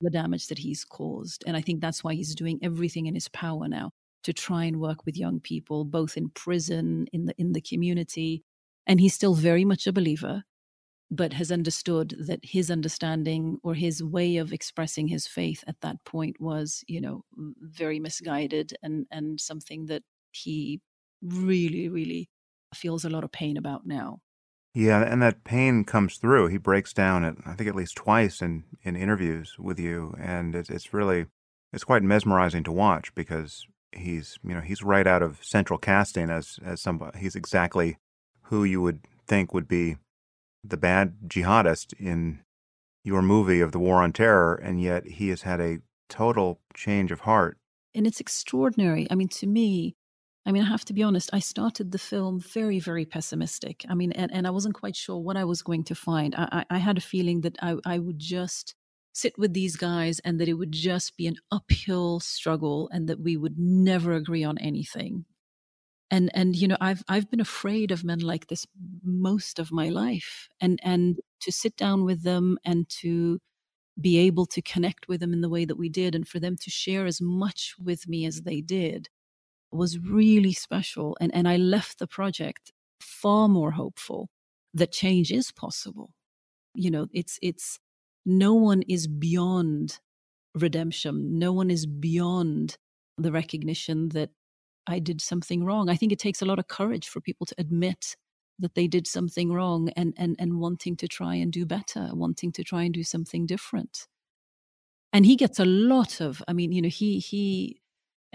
[0.00, 1.44] the damage that he's caused.
[1.46, 3.90] And I think that's why he's doing everything in his power now
[4.24, 8.42] to try and work with young people, both in prison, in the in the community.
[8.86, 10.44] And he's still very much a believer,
[11.10, 15.96] but has understood that his understanding or his way of expressing his faith at that
[16.04, 17.24] point was, you know,
[17.60, 20.80] very misguided and and something that he
[21.22, 22.28] really, really
[22.74, 24.20] feels a lot of pain about now.
[24.74, 26.48] Yeah, and that pain comes through.
[26.48, 30.54] He breaks down it, I think, at least twice in, in interviews with you, and
[30.54, 31.26] it's it's really
[31.72, 36.28] it's quite mesmerizing to watch because he's you know he's right out of central casting
[36.28, 37.96] as as somebody he's exactly
[38.44, 39.96] who you would think would be
[40.70, 42.40] the bad jihadist in
[43.04, 47.12] your movie of the war on terror, and yet he has had a total change
[47.12, 47.58] of heart.
[47.94, 49.06] And it's extraordinary.
[49.10, 49.96] I mean, to me,
[50.44, 53.84] I mean, I have to be honest, I started the film very, very pessimistic.
[53.88, 56.34] I mean, and, and I wasn't quite sure what I was going to find.
[56.36, 58.74] I, I, I had a feeling that I, I would just
[59.12, 63.20] sit with these guys and that it would just be an uphill struggle and that
[63.20, 65.24] we would never agree on anything.
[66.10, 68.66] And and you know, I've I've been afraid of men like this
[69.02, 70.48] most of my life.
[70.60, 73.40] And and to sit down with them and to
[74.00, 76.56] be able to connect with them in the way that we did and for them
[76.56, 79.08] to share as much with me as they did
[79.72, 81.16] was really special.
[81.20, 84.28] And, and I left the project far more hopeful
[84.74, 86.10] that change is possible.
[86.74, 87.78] You know, it's, it's,
[88.26, 89.98] no one is beyond
[90.54, 91.38] redemption.
[91.38, 92.76] No one is beyond
[93.16, 94.30] the recognition that
[94.86, 95.88] I did something wrong.
[95.88, 98.16] I think it takes a lot of courage for people to admit
[98.58, 102.52] that they did something wrong and, and, and wanting to try and do better, wanting
[102.52, 104.06] to try and do something different.
[105.12, 107.80] And he gets a lot of, I mean, you know, he, he,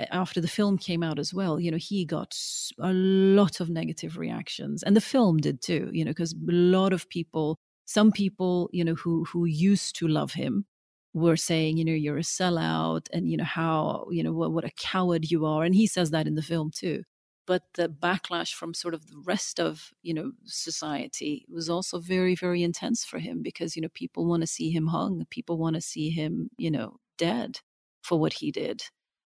[0.10, 2.36] after the film came out as well, you know, he got
[2.80, 5.90] a lot of negative reactions, and the film did too.
[5.92, 10.08] You know, because a lot of people, some people, you know, who who used to
[10.08, 10.66] love him,
[11.14, 14.66] were saying, you know, you're a sellout, and you know how, you know, what, what
[14.66, 17.04] a coward you are, and he says that in the film too.
[17.48, 22.36] But the backlash from sort of the rest of you know society was also very
[22.36, 25.76] very intense for him because you know people want to see him hung, people want
[25.76, 27.60] to see him you know dead
[28.04, 28.82] for what he did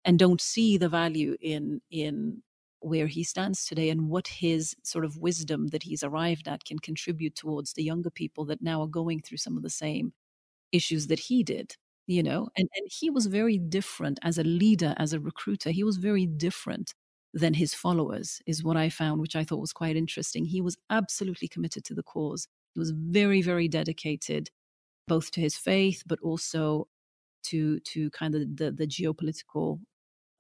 [0.05, 2.41] and don't see the value in in
[2.79, 6.77] where he stands today and what his sort of wisdom that he's arrived at can
[6.79, 10.11] contribute towards the younger people that now are going through some of the same
[10.73, 11.75] issues that he did
[12.07, 15.69] you know and and he was very different as a leader as a recruiter.
[15.71, 16.93] He was very different
[17.33, 20.45] than his followers is what i found which i thought was quite interesting.
[20.45, 22.47] He was absolutely committed to the cause.
[22.73, 24.49] He was very very dedicated
[25.07, 26.87] both to his faith but also
[27.43, 29.79] to to kind of the the geopolitical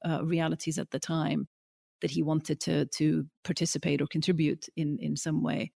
[0.05, 1.47] uh, realities at the time
[2.01, 5.71] that he wanted to to participate or contribute in in some way.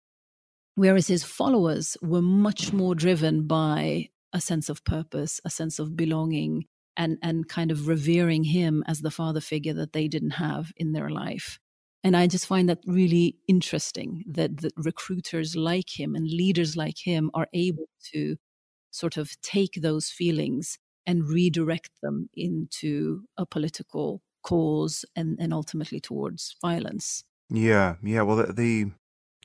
[0.76, 5.96] Whereas his followers were much more driven by a sense of purpose a sense of
[5.96, 6.66] belonging
[6.96, 10.92] and and kind of revering him as the father figure that they didn't have in
[10.92, 11.58] their life
[12.02, 16.98] and i just find that really interesting that, that recruiters like him and leaders like
[17.04, 18.36] him are able to
[18.90, 26.00] sort of take those feelings and redirect them into a political cause and, and ultimately
[26.00, 27.24] towards violence.
[27.50, 28.22] Yeah, yeah.
[28.22, 28.86] Well, the, the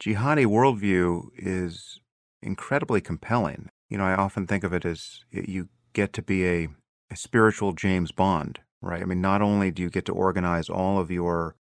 [0.02, 2.00] jihadi worldview is
[2.42, 3.70] incredibly compelling.
[3.90, 6.68] You know, I often think of it as you get to be a,
[7.10, 9.02] a spiritual James Bond, right?
[9.02, 11.56] I mean, not only do you get to organize all of your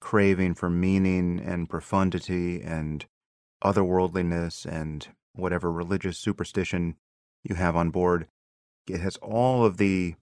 [0.00, 3.06] craving for meaning and profundity and
[3.64, 6.96] otherworldliness and whatever religious superstition
[7.42, 8.26] you have on board,
[8.88, 10.14] it has all of the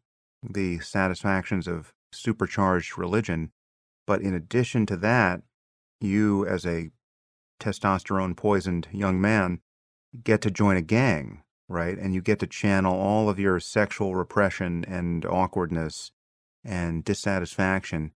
[0.43, 3.51] the satisfactions of supercharged religion.
[4.07, 5.43] But in addition to that,
[6.01, 6.91] you as a
[7.61, 9.61] testosterone poisoned young man
[10.25, 11.97] get to join a gang, right?
[11.97, 16.11] And you get to channel all of your sexual repression and awkwardness
[16.65, 18.13] and dissatisfaction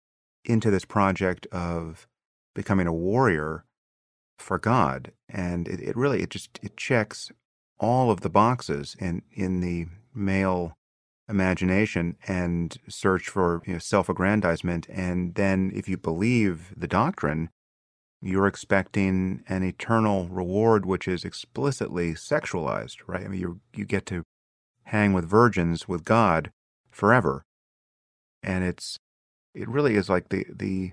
[0.45, 2.07] into this project of
[2.55, 3.65] becoming a warrior
[4.39, 5.13] for God.
[5.29, 7.31] And it, it really, it just, it checks
[7.79, 10.77] all of the boxes in, in the male
[11.29, 17.49] imagination and search for you know, self-aggrandizement and then if you believe the doctrine
[18.23, 23.25] you're expecting an eternal reward which is explicitly sexualized right?
[23.25, 24.25] I mean you you get to
[24.85, 26.51] hang with virgins with god
[26.91, 27.45] forever.
[28.43, 28.99] And it's
[29.55, 30.93] it really is like the the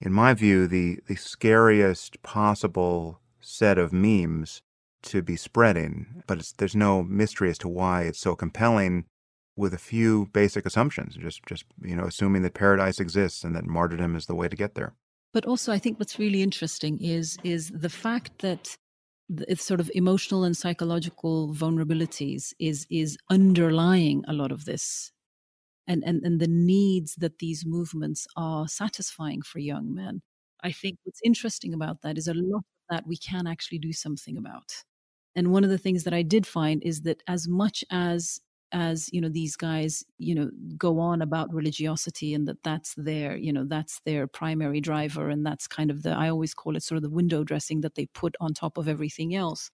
[0.00, 4.60] in my view the the scariest possible set of memes
[5.02, 6.22] to be spreading.
[6.26, 9.06] But there's no mystery as to why it's so compelling
[9.56, 13.66] with a few basic assumptions just just you know assuming that paradise exists and that
[13.66, 14.94] martyrdom is the way to get there
[15.32, 18.76] but also i think what's really interesting is is the fact that
[19.48, 25.12] it's sort of emotional and psychological vulnerabilities is is underlying a lot of this
[25.90, 30.22] and, and, and the needs that these movements are satisfying for young men.
[30.62, 33.92] I think what's interesting about that is a lot of that we can actually do
[33.92, 34.70] something about.
[35.34, 38.40] And one of the things that I did find is that as much as
[38.72, 43.36] as you know these guys you know go on about religiosity and that that's their
[43.36, 46.82] you know that's their primary driver and that's kind of the i always call it
[46.82, 49.70] sort of the window dressing that they put on top of everything else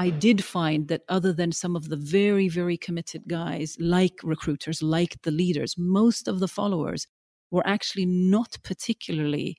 [0.00, 4.80] I did find that other than some of the very, very committed guys, like recruiters,
[4.80, 7.08] like the leaders, most of the followers
[7.50, 9.56] were actually not particularly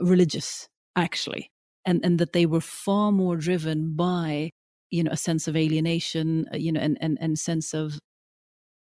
[0.00, 1.52] religious, actually.
[1.86, 4.50] And, and that they were far more driven by,
[4.90, 7.98] you know, a sense of alienation, uh, you know, and, and, and sense of,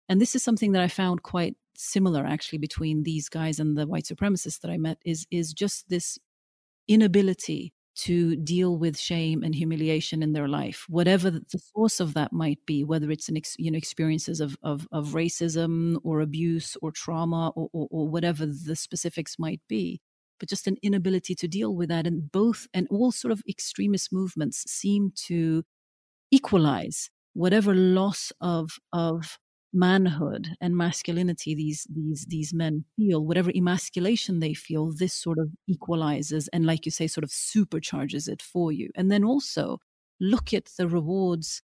[0.09, 3.87] and this is something that I found quite similar actually between these guys and the
[3.87, 6.17] white supremacists that I met is, is just this
[6.87, 11.43] inability to deal with shame and humiliation in their life, whatever the
[11.75, 15.09] source of that might be, whether it's an ex, you know experiences of, of, of
[15.09, 19.99] racism or abuse or trauma or, or, or whatever the specifics might be,
[20.39, 22.07] but just an inability to deal with that.
[22.07, 25.63] And both and all sort of extremist movements seem to
[26.31, 29.37] equalize whatever loss of of
[29.73, 35.49] manhood and masculinity these these these men feel whatever emasculation they feel this sort of
[35.67, 38.89] equalizes and like you say sort of supercharges it for you.
[38.95, 39.79] And then also
[40.19, 41.61] look at the rewards.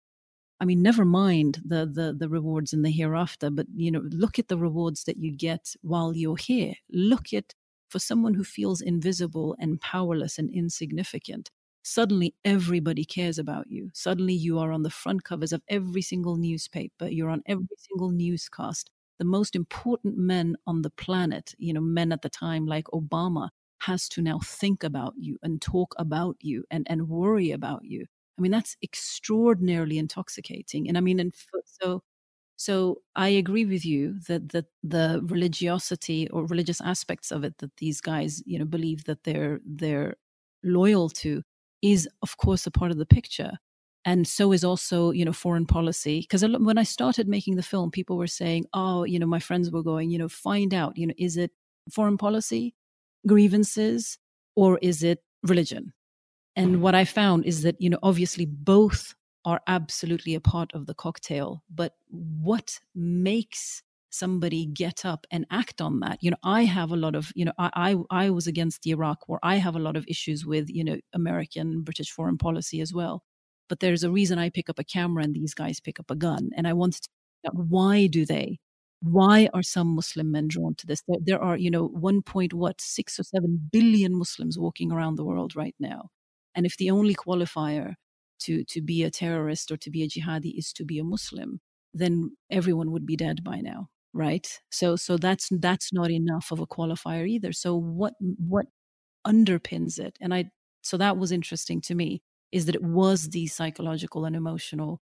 [0.61, 4.39] I mean never mind the the the rewards in the hereafter but you know look
[4.39, 6.75] at the rewards that you get while you're here.
[6.91, 7.53] Look at
[7.89, 11.51] for someone who feels invisible and powerless and insignificant
[11.83, 13.89] suddenly everybody cares about you.
[13.93, 18.09] Suddenly you are on the front covers of every single newspaper, you're on every single
[18.11, 18.91] newscast.
[19.19, 23.49] The most important men on the planet, you know, men at the time like Obama,
[23.81, 28.05] has to now think about you and talk about you and, and worry about you.
[28.37, 30.87] I mean, that's extraordinarily intoxicating.
[30.87, 31.33] And I mean, and
[31.65, 32.01] so
[32.57, 37.77] so I agree with you that that the religiosity or religious aspects of it that
[37.77, 40.15] these guys, you know, believe that they're they're
[40.63, 41.41] loyal to
[41.81, 43.53] is of course a part of the picture
[44.05, 46.21] and so is also you know foreign policy.
[46.21, 49.71] Because when i started making the film people were saying oh you know my friends
[49.71, 51.51] were going you know find out you know is it
[51.91, 52.73] foreign policy
[53.27, 54.17] grievances
[54.55, 55.93] or is it religion?
[56.55, 59.15] And what i found is that you know obviously both
[59.45, 65.81] are absolutely a part of the cocktail but what makes somebody get up and act
[65.81, 66.19] on that.
[66.21, 67.69] You know i have a lot of you know i
[68.11, 69.39] i, I was against the iraq war.
[69.43, 73.23] I have a lot of issues with you know american british foreign policy as well.
[73.69, 76.15] But there's a reason i pick up a camera and these guys pick up a
[76.15, 76.51] gun.
[76.57, 77.09] And i wanted to
[77.53, 78.59] why do they?
[79.01, 81.01] Why are some muslim men drawn to this?
[81.07, 85.15] There, there are you know 1 point what 6 or 7 billion muslims walking around
[85.15, 86.09] the world right now.
[86.55, 87.95] And if the only qualifier
[88.41, 91.59] to to be a terrorist or to be a jihadi is to be a muslim
[91.93, 94.47] then everyone would be dead by now right?
[94.71, 97.53] So so that's that's not enough of a qualifier either.
[97.53, 98.67] So what what
[99.27, 100.17] underpins it?
[100.21, 100.51] And i
[100.83, 102.21] so that was interesting to me
[102.51, 105.01] is that it was these psychological and emotional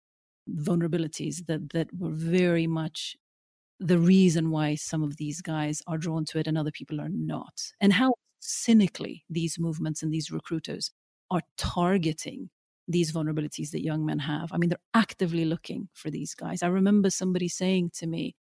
[0.51, 3.17] vulnerabilities that that were very much
[3.81, 7.09] the reason why some of these guys are drawn to it and other people are
[7.11, 7.73] not.
[7.81, 10.91] And how cynically these movements and these recruiters
[11.31, 12.51] are targeting
[12.89, 14.53] these vulnerabilities that young men have.
[14.53, 16.63] I mean they're actively looking for these guys.
[16.63, 18.35] I remember somebody saying to me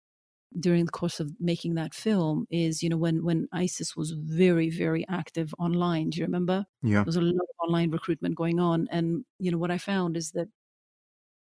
[0.60, 4.70] during the course of making that film is you know when when isis was very
[4.70, 6.66] very active online do you remember?
[6.82, 7.06] Yeah.
[7.06, 10.18] There was a lot of online recruitment going on and you know what i found
[10.18, 10.48] is that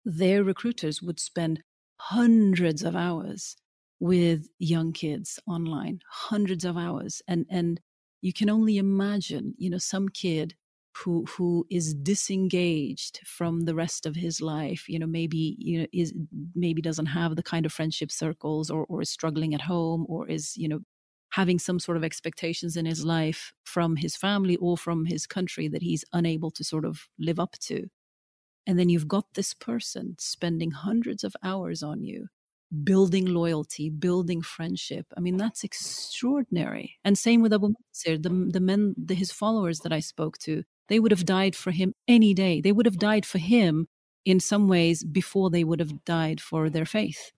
[0.05, 1.63] their recruiters would spend
[1.99, 3.55] hundreds of hours
[3.99, 7.81] with young kids online hundreds of hours and and
[8.21, 10.55] you can only imagine you know some kid
[11.03, 15.87] who who is disengaged from the rest of his life you know maybe you know
[15.91, 16.13] is
[16.55, 20.27] maybe doesn't have the kind of friendship circles or or is struggling at home or
[20.27, 20.79] is you know
[21.31, 25.67] having some sort of expectations in his life from his family or from his country
[25.67, 27.87] that he's unable to sort of live up to
[28.67, 32.27] and then you've got this person spending hundreds of hours on you
[32.83, 35.05] building loyalty, building friendship.
[35.15, 36.97] I mean, that's extraordinary.
[37.03, 40.63] And same with Abu Muntasir, the, the men, the, his followers that I spoke to,
[40.89, 42.61] they would have died for him any day.
[42.61, 43.87] They would have died for him
[44.25, 47.31] in some ways before they would have died for their faith.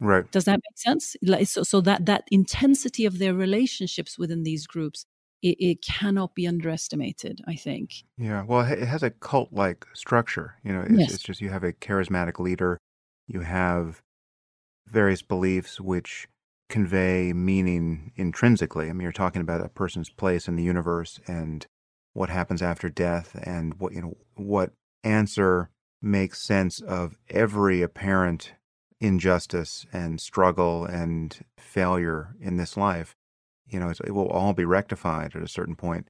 [0.00, 0.30] Right.
[0.30, 1.16] Does that make sense?
[1.50, 5.04] So, so that that intensity of their relationships within these groups,
[5.42, 7.40] it, it cannot be underestimated.
[7.46, 7.90] I think.
[8.16, 8.44] Yeah.
[8.44, 10.54] Well, it has a cult-like structure.
[10.62, 11.14] You know, it's, Yes.
[11.14, 12.78] it's just you have a charismatic leader,
[13.26, 14.02] you have
[14.86, 16.28] various beliefs which
[16.68, 18.88] convey meaning intrinsically.
[18.88, 21.66] I mean, you're talking about a person's place in the universe and
[22.18, 24.72] what happens after death, and what you know, what
[25.04, 25.70] answer
[26.02, 28.52] makes sense of every apparent
[29.00, 33.14] injustice and struggle and failure in this life.
[33.68, 36.08] You know, it will all be rectified at a certain point.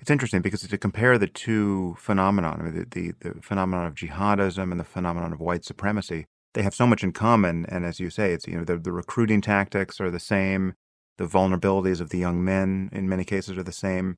[0.00, 3.94] It's interesting because to compare the two phenomenon, I mean, the, the, the phenomenon of
[3.94, 7.64] jihadism and the phenomenon of white supremacy, they have so much in common.
[7.68, 10.74] And as you say, it's you know the, the recruiting tactics are the same,
[11.16, 14.16] the vulnerabilities of the young men in many cases are the same.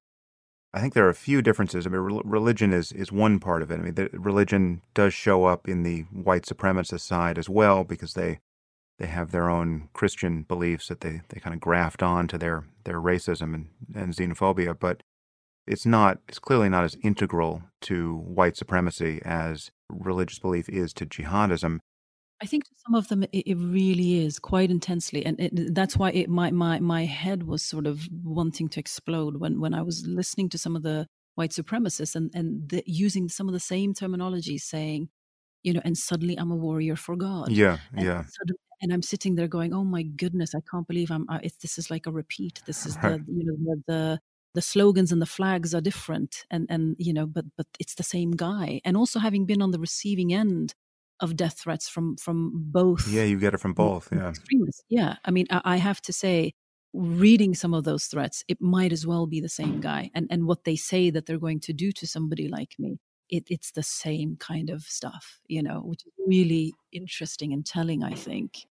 [0.74, 1.86] I think there are a few differences.
[1.86, 3.78] I mean, rel- religion is is one part of it.
[3.78, 8.14] I mean, the, religion does show up in the white supremacist side as well because
[8.14, 8.40] they
[8.98, 12.64] they have their own Christian beliefs that they, they kind of graft on to their,
[12.84, 15.02] their racism and, and xenophobia, but
[15.66, 21.06] it's not it's clearly not as integral to white supremacy as religious belief is to
[21.06, 21.78] jihadism.
[22.42, 25.96] I think to some of them it, it really is quite intensely, and it, that's
[25.96, 29.82] why it my my my head was sort of wanting to explode when when I
[29.82, 31.06] was listening to some of the
[31.36, 35.08] white supremacists and and the, using some of the same terminology, saying,
[35.62, 37.52] you know, and suddenly I'm a warrior for God.
[37.52, 41.10] Yeah, And yeah, suddenly, and I'm sitting there going, "Oh my goodness, I can't believe
[41.10, 41.26] I'm.
[41.30, 42.62] I, it's, this is like a repeat.
[42.66, 44.20] This is the you know the, the
[44.54, 48.02] the slogans and the flags are different, and and you know, but but it's the
[48.02, 48.80] same guy.
[48.84, 50.74] And also having been on the receiving end
[51.20, 54.08] of death threats from from both Yeah, you get it from both.
[54.12, 54.84] Yeah, extremists.
[54.88, 56.54] Yeah, I mean, I, I have to say,
[56.92, 60.46] reading some of those threats, it might as well be the same guy, and and
[60.46, 62.98] what they say that they're going to do to somebody like me.
[63.30, 68.02] It, it's the same kind of stuff, you know, which is really interesting and telling,
[68.04, 68.66] I think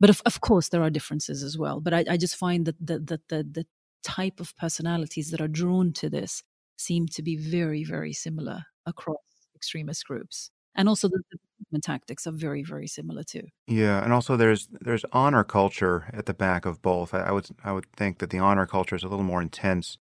[0.00, 2.76] but of, of course there are differences as well but i, I just find that
[2.80, 3.66] the, the, the, the
[4.02, 6.42] type of personalities that are drawn to this
[6.76, 9.16] seem to be very very similar across
[9.56, 11.38] extremist groups and also the, the
[11.70, 16.24] recruitment tactics are very very similar too yeah, and also there's there's honor culture at
[16.24, 17.12] the back of both.
[17.12, 19.98] I, I would I would think that the honor culture is a little more intense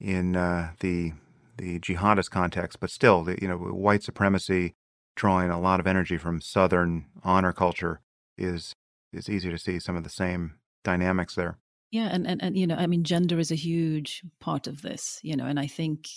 [0.00, 1.12] in uh, the
[1.58, 4.72] the jihadist context, but still, the, you know, white supremacy
[5.16, 8.00] drawing a lot of energy from Southern honor culture
[8.38, 8.74] is
[9.12, 11.58] it's easy to see some of the same dynamics there.
[11.90, 15.20] yeah and, and and you know i mean gender is a huge part of this
[15.22, 16.08] you know and i think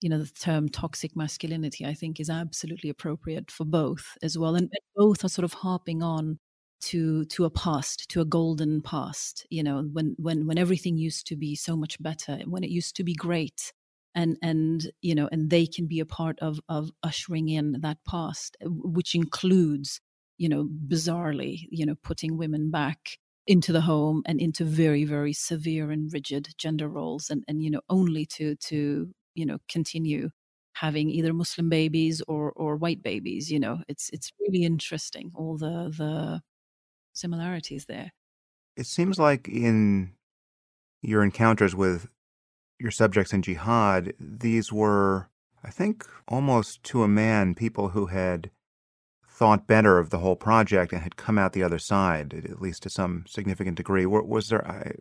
[0.00, 4.54] you know the term toxic masculinity i think is absolutely appropriate for both as well
[4.54, 6.38] and, and both are sort of harping on
[6.80, 11.26] to to a past to a golden past you know when when when everything used
[11.26, 13.72] to be so much better when it used to be great
[14.14, 17.98] and and you know and they can be a part of of ushering in that
[18.08, 20.00] past uh, which includes
[20.38, 25.32] you know bizarrely you know putting women back into the home and into very very
[25.32, 30.30] severe and rigid gender roles and and you know only to to you know continue
[30.74, 35.56] having either muslim babies or or white babies you know it's it's really interesting all
[35.58, 36.40] the the
[37.14, 38.12] similarities there
[38.76, 40.14] It seems like in
[41.02, 42.08] your encounters with
[42.80, 45.30] your subjects in jihad, these were,
[45.64, 48.50] I think, almost to a man, people who had
[49.26, 52.82] thought better of the whole project and had come out the other side, at least
[52.84, 54.06] to some significant degree.
[54.06, 54.94] Was there, I-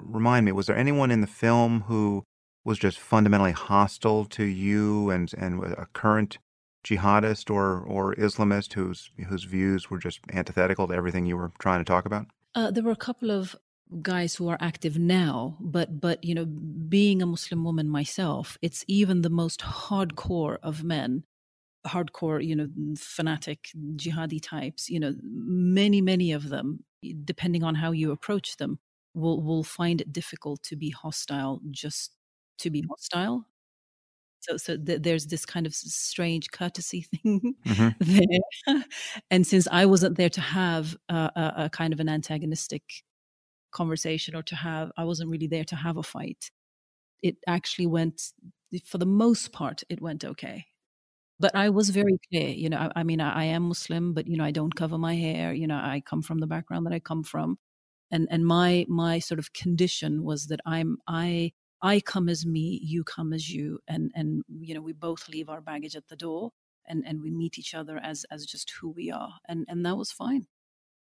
[0.00, 2.24] remind me, was there anyone in the film who
[2.64, 6.38] was just fundamentally hostile to you and, and a current
[6.84, 11.80] jihadist or, or Islamist whose, whose views were just antithetical to everything you were trying
[11.80, 12.26] to talk about?
[12.54, 13.56] Uh, there were a couple of
[14.00, 18.84] guys who are active now, but but you know, being a Muslim woman myself, it's
[18.88, 21.24] even the most hardcore of men,
[21.86, 24.88] hardcore, you know, fanatic jihadi types.
[24.88, 26.84] You know, many many of them,
[27.24, 28.78] depending on how you approach them,
[29.14, 32.12] will will find it difficult to be hostile just
[32.62, 33.46] to be hostile.
[34.40, 38.84] So so th- there's this kind of strange courtesy thing hmm there.
[39.30, 42.82] and since I wasn't there to have a, a, a kind of an antagonistic
[43.72, 46.50] conversation or to have, I wasn't really there to have a fight.
[47.22, 48.32] It actually went,
[48.86, 50.66] for the most part, it went okay.
[51.40, 52.78] But I was very clear, you know.
[52.78, 55.52] I, I mean, I, I am Muslim, but you know, I don't cover my hair.
[55.52, 57.58] You know, I come from the background that I come from,
[58.10, 61.52] and and my my sort of condition was that I'm I
[61.82, 65.48] I come as me, you come as you, and and you know, we both leave
[65.48, 66.52] our baggage at the door,
[66.86, 69.96] and and we meet each other as as just who we are, and and that
[69.96, 70.46] was fine.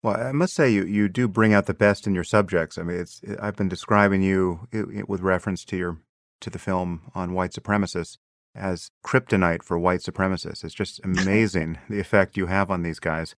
[0.03, 2.77] Well, I must say you, you do bring out the best in your subjects.
[2.77, 5.97] I mean, it's I've been describing you i i with reference to your
[6.41, 8.17] to the film on white supremacists
[8.55, 10.63] as kryptonite for white supremacists.
[10.63, 13.35] It's just amazing the effect you have on these guys.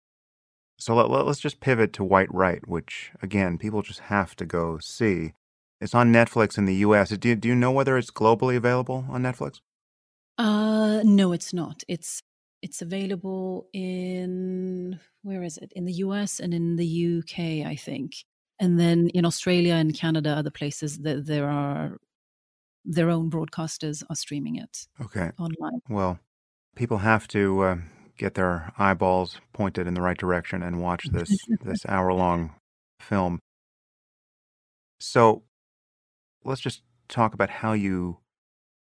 [0.78, 4.78] So let, us just pivot to White Right, which again people just have to go
[4.78, 5.34] see.
[5.80, 7.10] It's on Netflix in the U.S.
[7.10, 9.60] Do you, do you know whether it's globally available on Netflix?
[10.36, 11.82] Uh, no, it's not.
[11.88, 12.22] It's
[12.62, 15.72] it's available in where is it?
[15.74, 18.12] In the US and in the UK, I think.
[18.58, 21.96] And then in Australia and Canada, other places that there are
[22.84, 24.86] their own broadcasters are streaming it.
[25.00, 25.30] Okay.
[25.38, 25.80] Online.
[25.88, 26.18] Well,
[26.76, 27.76] people have to uh,
[28.16, 32.54] get their eyeballs pointed in the right direction and watch this this hour long
[33.00, 33.38] film.
[34.98, 35.42] So,
[36.44, 38.18] let's just talk about how you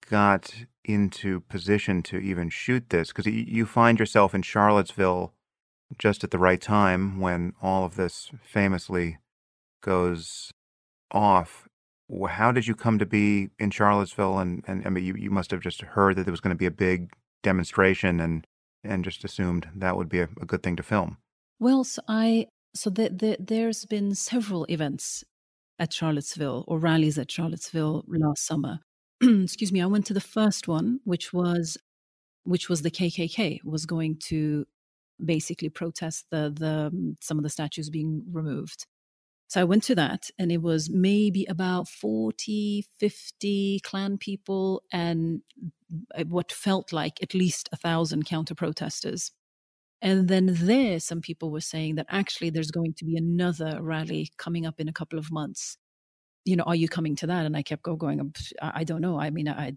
[0.09, 5.35] got into position to even shoot this because you find yourself in Charlottesville
[5.99, 9.19] just at the right time when all of this famously
[9.83, 10.51] goes
[11.11, 11.69] off.
[12.29, 14.39] How did you come to be in Charlottesville?
[14.39, 16.59] And, and I mean, you, you must have just heard that there was going to
[16.59, 17.11] be a big
[17.43, 18.47] demonstration and,
[18.83, 21.19] and just assumed that would be a, a good thing to film.
[21.61, 25.25] Well, so I so the, the, there's been several events
[25.79, 28.81] at Charlottesville or rallies at Charlottesville last summer.
[29.23, 31.77] excuse me, I went to the first one, which was
[32.45, 34.67] which was the KKK was going to
[35.25, 38.87] basically protest the the um, some of the statues being removed.
[39.49, 45.41] So I went to that and it was maybe about 40, 50 Klan people and
[46.15, 49.33] uh, what felt like at least a thousand counter protesters.
[50.01, 54.31] And then there, some people were saying that actually there's going to be another rally
[54.39, 55.77] coming up in a couple of months
[56.49, 57.45] you know, are you coming to that?
[57.45, 58.33] And I kept going, um,
[58.63, 59.21] I don't know.
[59.21, 59.75] I mean, I,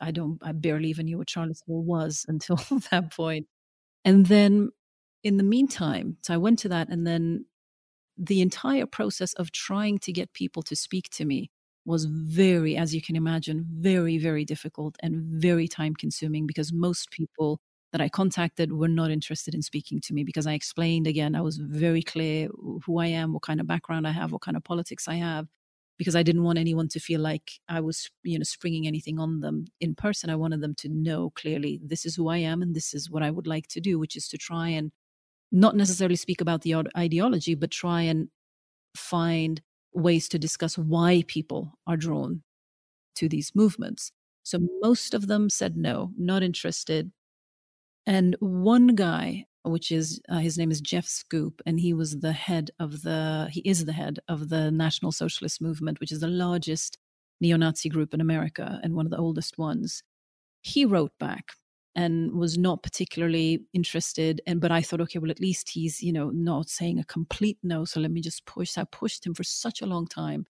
[0.00, 2.56] I don't, I barely even knew what Charlottesville was until
[2.90, 3.46] that point.
[4.04, 4.70] And then
[5.24, 7.46] in the meantime, so I went to that, and then
[8.16, 11.50] the entire process of trying to get people to speak to me
[11.84, 17.10] was very, as you can imagine, very, very difficult and very time consuming because most
[17.10, 17.60] people
[17.92, 21.40] that I contacted were not interested in speaking to me because I explained again, I
[21.40, 22.48] was very clear
[22.84, 25.46] who I am, what kind of background I have, what kind of politics I have
[25.98, 29.40] because I didn't want anyone to feel like I was, you know, springing anything on
[29.40, 30.30] them in person.
[30.30, 33.22] I wanted them to know clearly this is who I am and this is what
[33.22, 34.92] I would like to do, which is to try and
[35.50, 38.28] not necessarily speak about the ideology, but try and
[38.94, 39.62] find
[39.94, 42.42] ways to discuss why people are drawn
[43.14, 44.12] to these movements.
[44.42, 47.10] So most of them said no, not interested.
[48.06, 52.32] And one guy which is uh, his name is Jeff Schoep, and he was the
[52.32, 56.28] head of the he is the head of the National Socialist Movement, which is the
[56.28, 56.98] largest
[57.40, 60.02] neo-Nazi group in America and one of the oldest ones.
[60.62, 61.52] He wrote back
[61.96, 66.12] and was not particularly interested and but i thought okay well at least he's you
[66.12, 69.42] know not saying a complete no so let me just push i pushed him for
[69.42, 70.44] such a long time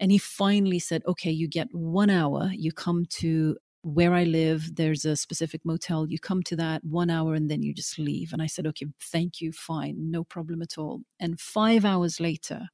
[0.00, 4.76] and he finally said okay you get one hour you come to where I live,
[4.76, 6.08] there's a specific motel.
[6.08, 8.32] You come to that one hour and then you just leave.
[8.32, 11.02] And I said, okay, thank you, fine, no problem at all.
[11.18, 12.68] And five hours later,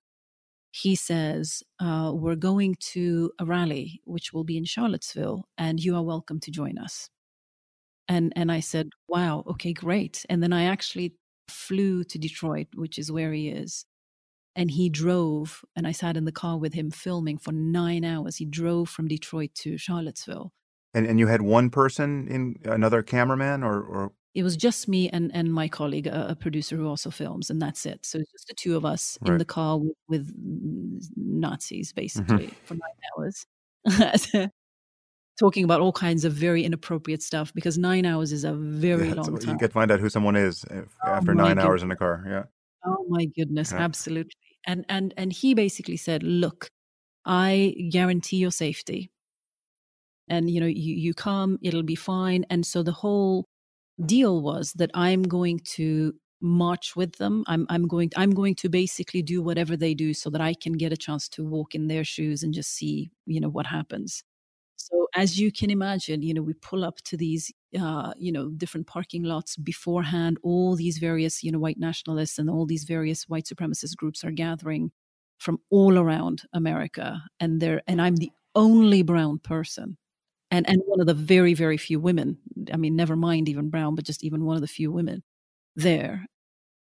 [0.71, 5.97] he says, uh, we're going to a rally, which will be in Charlottesville, and you
[5.97, 7.09] are welcome to join us.
[8.07, 10.27] And, and I said, wow, okay, great.
[10.29, 11.15] And then I actually
[11.49, 13.87] flew to Detroit, which is where he is.
[14.55, 18.37] And he drove, and I sat in the car with him filming for nine hours.
[18.37, 20.53] He drove from Detroit to Charlottesville
[20.99, 25.09] and and you had one person in another cameraman or or it was just me
[25.09, 28.05] and and my colleague, a, a producer who also films, and that's it.
[28.05, 29.33] So it's just the two of us right.
[29.33, 30.33] in the car with, with
[31.17, 32.01] Nazis, mm-hmm.
[32.01, 32.65] basically, mm-hmm.
[32.65, 33.47] for nine hours.
[35.39, 39.15] talking about all kinds of very inappropriate stuff because nine hours is a very yeah,
[39.15, 39.55] long time.
[39.55, 41.65] You get to find out who someone is oh after nine goodness.
[41.65, 42.25] hours in a car.
[42.29, 42.43] Yeah.
[42.85, 43.79] Oh my goodness, yeah.
[43.79, 44.33] absolutely.
[44.67, 46.71] And and and he basically said, "Look,
[47.25, 49.11] I guarantee your safety
[50.31, 52.45] and you know you, you come it'll be fine.
[52.51, 53.47] And so the whole
[54.07, 57.45] deal was that i'm going to march with them.
[57.49, 60.74] I'm i'm going i'm going to basically do whatever they do so that i can
[60.74, 64.22] get a chance to walk in their shoes and just see you know what happens.
[64.76, 68.51] So as you can imagine you know we pull up to these uh, you know
[68.51, 70.39] different parking lots beforehand.
[70.43, 74.31] All these various you know white nationalists and all these various white supremacist groups are
[74.31, 74.93] gathering
[75.39, 79.97] from all around america and they're and i'm the only brown person
[80.51, 82.39] and and one of the very very few women
[82.73, 85.23] i mean never mind even brown but just even one of the few women
[85.77, 86.27] there.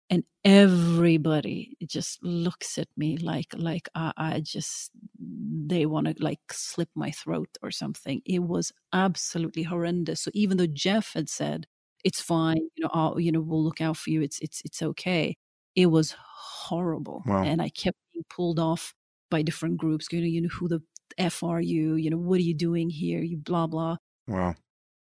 [0.09, 6.39] And everybody just looks at me like like i, I just they want to like
[6.51, 8.21] slip my throat or something.
[8.25, 10.21] It was absolutely horrendous.
[10.21, 11.67] So even though jeff had said
[12.03, 14.21] it's fine you know I'll, you know we'll look out for you.
[14.21, 15.37] It's it's it's okay
[15.75, 17.23] it was horrible.
[17.25, 17.43] Wow.
[17.43, 18.93] and i kept being pulled off
[19.31, 20.81] by different groups you know you know who the
[21.17, 21.95] F are you?
[21.95, 23.21] You know, what are you doing here?
[23.21, 23.97] You blah, blah.
[24.27, 24.55] Wow.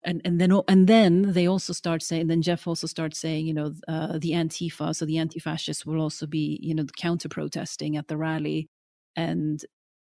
[0.03, 3.53] and and then and then they also start saying then jeff also starts saying you
[3.53, 8.07] know uh, the antifa so the anti-fascists will also be you know counter protesting at
[8.07, 8.69] the rally
[9.15, 9.65] and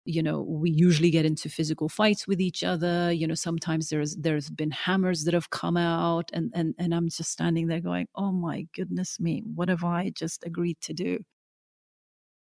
[0.06, 4.16] you know we usually get into physical fights with each other you know sometimes there's
[4.18, 8.08] there's been hammers that have come out and and and i'm just standing there going
[8.16, 11.20] oh my goodness me what have i just agreed to do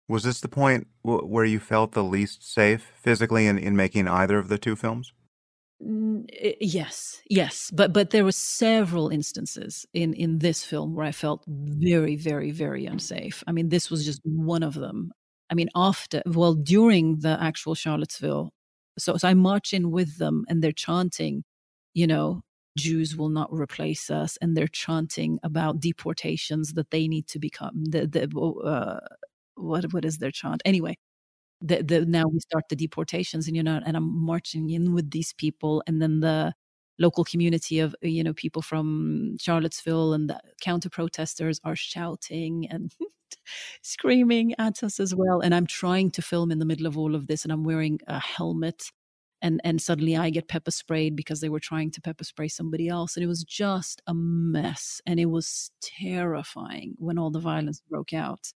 [0.07, 4.07] was this the point w- where you felt the least safe physically in, in making
[4.07, 5.13] either of the two films?
[5.79, 11.43] Yes yes but but there were several instances in in this film where i felt
[11.47, 13.43] very very very unsafe.
[13.45, 15.11] I mean this was just one of them.
[15.51, 18.53] I mean after well during the actual charlottesville
[18.97, 21.43] so, so i march in with them and they're chanting
[21.93, 22.41] you know
[22.75, 27.85] jews will not replace us and they're chanting about deportations that they need to become
[27.85, 28.23] the the
[28.65, 28.99] uh,
[29.57, 30.61] what what is their chant?
[30.65, 30.97] Anyway
[31.61, 35.11] the, the now we start the deportations and you know and i'm marching in with
[35.11, 36.53] these people and then the
[36.99, 42.91] local community of you know people from charlottesville and the counter protesters are shouting and
[43.81, 45.41] screaming at us as well.
[45.41, 47.99] And i'm trying to film in the middle of all of this and i'm wearing
[48.07, 48.91] a helmet
[49.41, 52.87] and and suddenly i get pepper sprayed because they were trying to pepper spray somebody
[52.87, 57.81] else and it was just a mess and it was terrifying when all the violence
[57.89, 58.51] broke out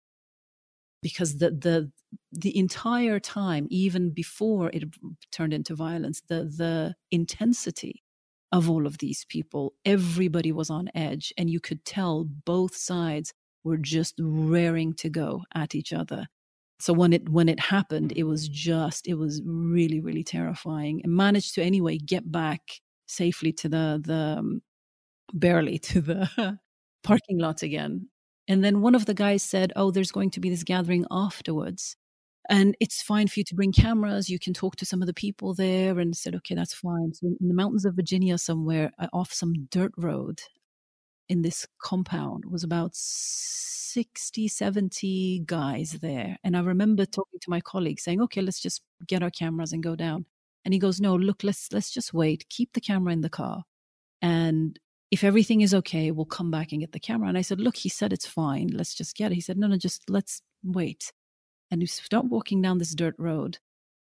[1.01, 1.91] because the the
[2.31, 4.83] the entire time even before it
[5.31, 8.03] turned into violence the the intensity
[8.51, 13.33] of all of these people everybody was on edge and you could tell both sides
[13.63, 16.27] were just raring to go at each other.
[16.79, 21.13] So when it when it happened it was just it was really really terrifying and
[21.15, 22.61] managed to anyway get back
[23.07, 24.61] safely to the the um,
[25.33, 26.59] barely to the
[27.03, 28.09] parking lot again
[28.51, 31.95] and then one of the guys said, Oh, there's going to be this gathering afterwards.
[32.49, 34.29] And it's fine for you to bring cameras.
[34.29, 35.97] You can talk to some of the people there.
[35.97, 37.13] And said, Okay, that's fine.
[37.13, 40.41] So in the mountains of Virginia, somewhere uh, off some dirt road
[41.29, 46.37] in this compound, was about 60, 70 guys there.
[46.43, 49.81] And I remember talking to my colleague saying, Okay, let's just get our cameras and
[49.81, 50.25] go down.
[50.65, 52.49] And he goes, No, look, let's let's just wait.
[52.49, 53.63] Keep the camera in the car.
[54.21, 54.77] And
[55.11, 57.27] if everything is okay, we'll come back and get the camera.
[57.27, 58.69] And I said, look, he said it's fine.
[58.73, 59.35] Let's just get it.
[59.35, 61.11] He said, no, no, just let's wait.
[61.69, 63.59] And we start walking down this dirt road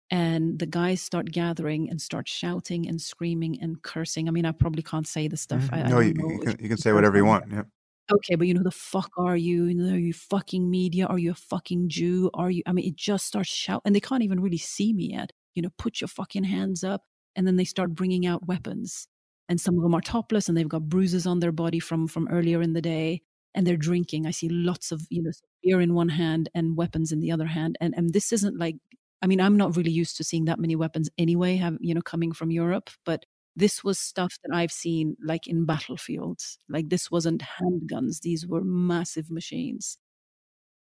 [0.09, 4.27] and the guys start gathering and start shouting and screaming and cursing.
[4.27, 5.63] I mean, I probably can't say the stuff.
[5.63, 5.75] Mm-hmm.
[5.75, 7.45] I, no, I you, you, can, you can say whatever you want.
[7.51, 7.63] Yeah.
[8.11, 9.65] Okay, but you know, the fuck are you?
[9.65, 11.05] You know, are you fucking media?
[11.05, 12.29] Are you a fucking Jew?
[12.33, 12.61] Are you?
[12.65, 13.81] I mean, it just starts shouting.
[13.85, 15.31] and they can't even really see me yet.
[15.55, 17.03] You know, put your fucking hands up,
[17.35, 19.07] and then they start bringing out weapons
[19.49, 22.27] and some of them are topless and they've got bruises on their body from from
[22.29, 23.21] earlier in the day
[23.55, 24.25] and they're drinking.
[24.25, 25.31] I see lots of you know
[25.63, 28.75] beer in one hand and weapons in the other hand and and this isn't like
[29.21, 32.01] i mean i'm not really used to seeing that many weapons anyway have you know
[32.01, 33.25] coming from europe but
[33.55, 36.57] this was stuff that i've seen like in battlefields.
[36.69, 38.21] Like this wasn't handguns.
[38.21, 39.97] These were massive machines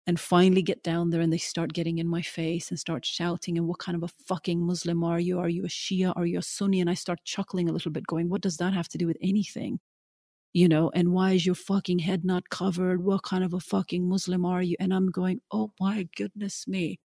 [0.09, 3.59] and finally get down there and they start getting in my face and start shouting
[3.59, 5.38] and what kind of a fucking muslim are you?
[5.38, 6.14] Are you a shia?
[6.16, 6.80] Are you a sunni?
[6.80, 9.18] And i start chuckling a little bit going what does that have to do with
[9.22, 9.80] anything?
[10.54, 13.04] You know and why is your fucking head not covered?
[13.04, 14.76] What kind of a fucking muslim are you?
[14.80, 17.00] And i'm going oh my goodness me.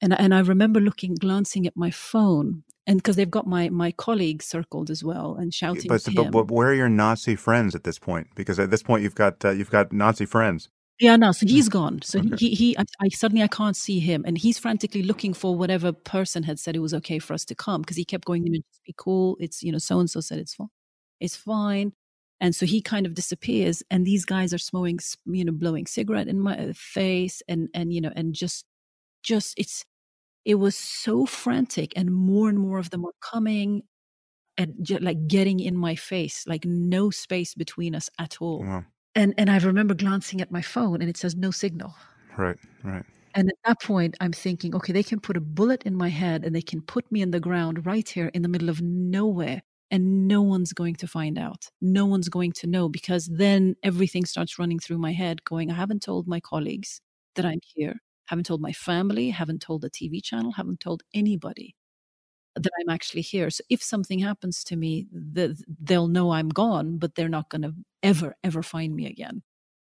[0.00, 3.90] And and i remember looking glancing at my phone and because they've got my my
[3.90, 7.82] colleagues circled as well and shouting but, but, but, where are your nazi friends at
[7.82, 8.28] this point?
[8.36, 10.68] Because at this point you've got uh, you've got nazi friends
[10.98, 11.32] yeah, no.
[11.32, 12.00] So he's gone.
[12.02, 12.36] So okay.
[12.38, 12.78] he he.
[12.78, 16.58] I, I, suddenly I can't see him, and he's frantically looking for whatever person had
[16.60, 18.84] said it was okay for us to come because he kept going, you know, just
[18.84, 19.36] be cool.
[19.40, 20.68] It's you know, so and so said it's fine.
[21.20, 21.92] It's fine.
[22.40, 26.28] And so he kind of disappears, and these guys are smoking, you know, blowing cigarette
[26.28, 28.64] in my uh, face, and and you know, and just,
[29.22, 29.84] just it's,
[30.44, 33.82] it was so frantic, and more and more of them were coming,
[34.58, 38.60] and just, like getting in my face, like no space between us at all.
[38.60, 38.84] Wow
[39.14, 41.94] and and I remember glancing at my phone and it says no signal.
[42.36, 43.04] Right, right.
[43.34, 46.44] And at that point, I'm thinking, okay, they can put a bullet in my head
[46.44, 49.62] and they can put me in the ground right here in the middle of nowhere,
[49.90, 51.68] and no one's going to find out.
[51.80, 55.74] No one's going to know because then everything starts running through my head, going, I
[55.74, 57.00] haven't told my colleagues
[57.36, 57.96] that I'm here,
[58.26, 61.74] haven't told my family, haven't told the TV channel, haven't told anybody
[62.56, 63.50] that I'm actually here.
[63.50, 67.62] So if something happens to me, the, they'll know I'm gone, but they're not going
[67.62, 69.42] to ever, ever find me again.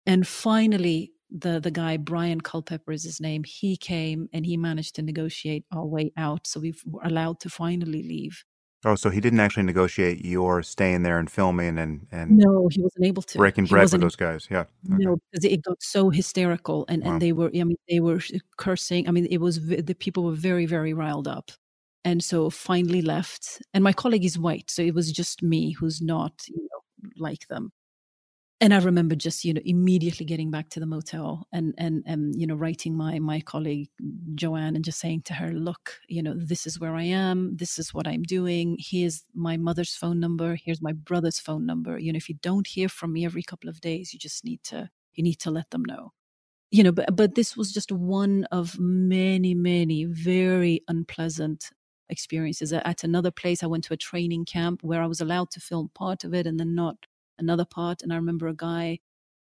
[0.07, 3.45] And finally, the the guy Brian Culpepper is his name.
[3.45, 7.51] He came and he managed to negotiate our way out, so we were allowed to
[7.51, 8.45] finally leave.
[8.87, 12.83] Oh, so he didn't actually negotiate your staying there and filming and and no, he
[12.83, 14.47] wasn't able to breaking bread with those guys.
[14.51, 15.05] Yeah, okay.
[15.05, 17.13] no, because it got so hysterical and wow.
[17.13, 18.21] and they were I mean they were
[18.59, 19.09] cursing.
[19.09, 21.51] I mean it was the people were very very riled up
[22.05, 23.63] and so finally left.
[23.73, 27.49] And my colleague is white, so it was just me who's not, you know, like
[27.49, 27.73] them.
[28.61, 32.41] And I remember just, you know, immediately getting back to the motel and and and
[32.41, 33.89] you know, writing my my colleague
[34.35, 37.79] Joanne and just saying to her, look, you know, this is where I am, this
[37.79, 38.77] is what I'm doing.
[38.79, 41.99] Here's my mother's phone number, here's my brother's phone number.
[41.99, 44.63] You know, if you don't hear from me every couple of days, you just need
[44.65, 46.13] to you need to let them know
[46.71, 51.71] you know but but this was just one of many many very unpleasant
[52.09, 55.61] experiences at another place i went to a training camp where i was allowed to
[55.61, 56.97] film part of it and then not
[57.39, 58.99] another part and i remember a guy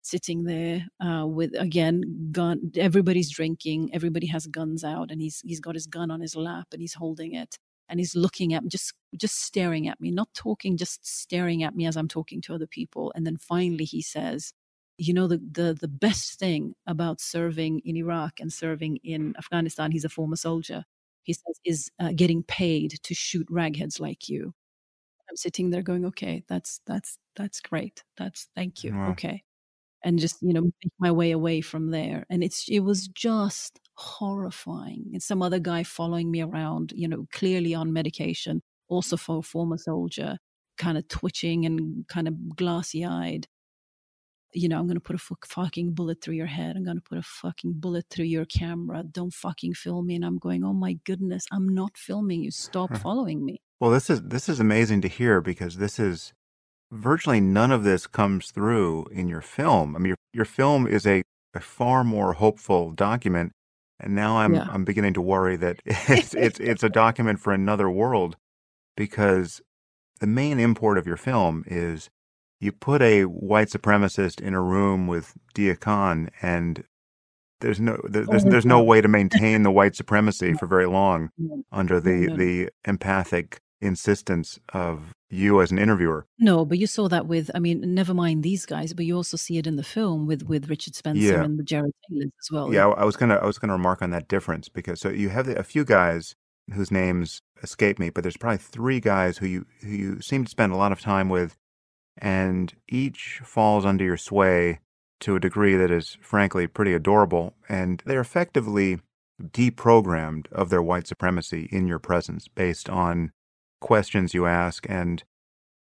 [0.04, 5.60] sitting there uh, with again gun everybody's drinking everybody has guns out and he's he's
[5.60, 8.70] got his gun on his lap and he's holding it and he's looking at me
[8.70, 12.54] just just staring at me not talking just staring at me as i'm talking to
[12.54, 14.54] other people and then finally he says
[14.98, 19.92] you know the, the the best thing about serving in Iraq and serving in Afghanistan
[19.92, 20.84] he's a former soldier
[21.24, 24.54] he says is uh, getting paid to shoot ragheads like you.
[25.30, 28.04] I'm sitting there going okay that's that's that's great.
[28.18, 28.94] That's thank you.
[28.96, 29.12] Wow.
[29.12, 29.44] okay.
[30.04, 32.26] And just you know make my way away from there.
[32.30, 35.10] And it's it was just horrifying.
[35.14, 39.44] And some other guy following me around you know clearly on medication also for a
[39.44, 40.38] former soldier
[40.78, 43.48] kind of twitching and kind of glassy eyed
[44.54, 46.76] you know, I'm going to put a fucking bullet through your head.
[46.76, 49.04] I'm going to put a fucking bullet through your camera.
[49.04, 50.16] Don't fucking film me.
[50.16, 52.52] And I'm going, oh my goodness, I'm not filming you.
[52.52, 53.62] Stop following me.
[53.80, 56.34] Well, this is this is amazing to hear because this is
[56.92, 59.96] virtually none of this comes through in your film.
[59.96, 61.24] I mean, your your film is a,
[61.56, 63.54] a far more hopeful document,
[64.00, 64.68] and now I'm yeah.
[64.70, 68.36] I'm beginning to worry that it's it's it's a document for another world
[68.96, 69.62] because
[70.20, 72.10] the main import of your film is
[72.62, 75.34] you put a white supremacist in a room with
[75.82, 76.84] Khan, and
[77.60, 81.32] there's no there's oh there's no way to maintain the white supremacy for very long
[81.72, 86.28] under the the empathic insistence of you as an interviewer.
[86.38, 89.38] No, but you saw that with I mean, never mind these guys, but you also
[89.38, 91.44] see it in the film with with Richard Spencer yeah.
[91.44, 92.72] and the Jared Taylors as well.
[92.72, 95.48] Yeah, I was gonna I was gonna remark on that difference because so you have
[95.48, 96.36] a few guys
[96.76, 100.52] whose names escape me, but there's probably three guys who you who you seem to
[100.52, 101.58] spend a lot of time with
[102.18, 104.80] and each falls under your sway
[105.22, 109.00] to a degree that is frankly pretty adorable, and they're effectively
[109.42, 113.32] deprogrammed of their white supremacy in your presence based on
[113.80, 114.86] questions you ask.
[114.90, 115.24] And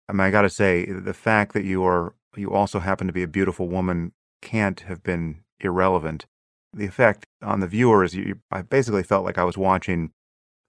[0.10, 3.14] I mean, I got to say, the fact that you are you also happen to
[3.14, 6.26] be a beautiful woman can't have been irrelevant.
[6.74, 10.12] The effect on the viewer is you, I basically felt like I was watching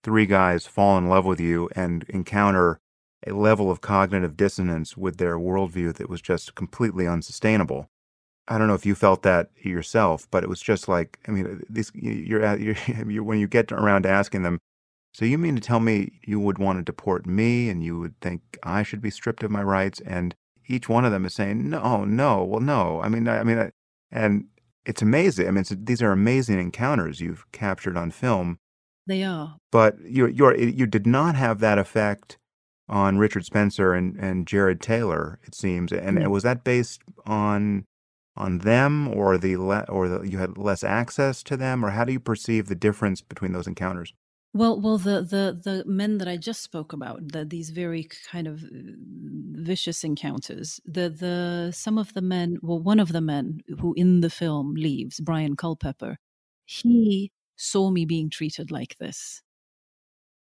[0.03, 2.81] three guys fall in love with you and encounter
[3.27, 7.89] a level of cognitive dissonance with their worldview that was just completely unsustainable.
[8.49, 11.47] I don't know if you felt that yourself, but it was just like I mean,
[11.47, 12.77] uh, this you're, at, you're,
[13.09, 14.59] you're when you get around to asking them,
[15.15, 18.19] so you mean to tell me you would want to deport me and you would
[18.21, 20.01] think I should be stripped of my rights?
[20.01, 20.35] And
[20.67, 23.01] each one of them is saying, no, no, well, no.
[23.03, 23.71] I mean, I, I mean,
[24.11, 24.47] and
[24.85, 25.47] it's amazing.
[25.47, 28.59] I mean, these are amazing encounters you've captured on film.
[29.07, 29.57] They are.
[29.71, 32.39] But you you you did not have that effect
[32.93, 35.93] on Richard Spencer and, and Jared Taylor, it seems.
[35.93, 36.31] And mm-hmm.
[36.31, 37.87] was that based on
[38.35, 42.05] on them, or the le- or the, you had less access to them, or how
[42.05, 44.15] do you perceive the difference between those encounters?
[44.55, 48.47] Well, well, the the the men that I just spoke about, the, these very kind
[48.47, 48.69] of uh,
[49.53, 50.81] vicious encounters.
[50.85, 54.75] The the some of the men, well, one of the men who in the film
[54.75, 56.17] leaves, Brian Culpepper,
[56.67, 59.43] he saw me being treated like this,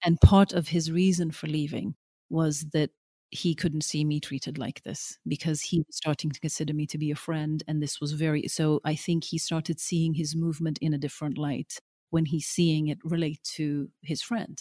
[0.04, 1.94] and part of his reason for leaving
[2.30, 2.90] was that
[3.30, 6.98] he couldn't see me treated like this because he was starting to consider me to
[6.98, 10.78] be a friend and this was very so i think he started seeing his movement
[10.80, 14.58] in a different light when he's seeing it relate to his friend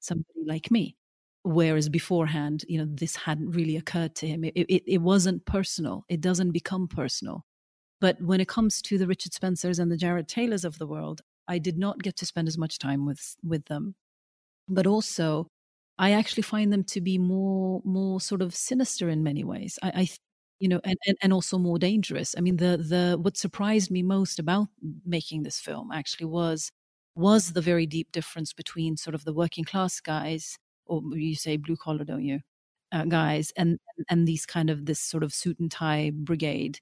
[0.00, 0.96] somebody like me.
[1.44, 4.44] Whereas beforehand you know this hadn't really occurred to him.
[4.44, 6.04] It, it, it wasn't personal.
[6.08, 7.44] It doesn't become personal.
[8.00, 11.22] But when it comes to the richard spencers and the jared taylors of the world
[11.48, 13.94] i did not get to spend as much time with with them.
[14.68, 15.48] But also
[15.98, 19.78] I actually find them to be more more sort of sinister in many ways.
[19.82, 20.08] I, I
[20.60, 22.34] you know, and, and, and also more dangerous.
[22.36, 24.68] I mean, the the what surprised me most about
[25.06, 26.70] making this film actually was
[27.14, 31.56] was the very deep difference between sort of the working class guys, or you say
[31.56, 32.40] blue collar, don't you,
[32.92, 33.78] uh, guys, and
[34.10, 36.80] and these kind of this sort of suit and tie brigade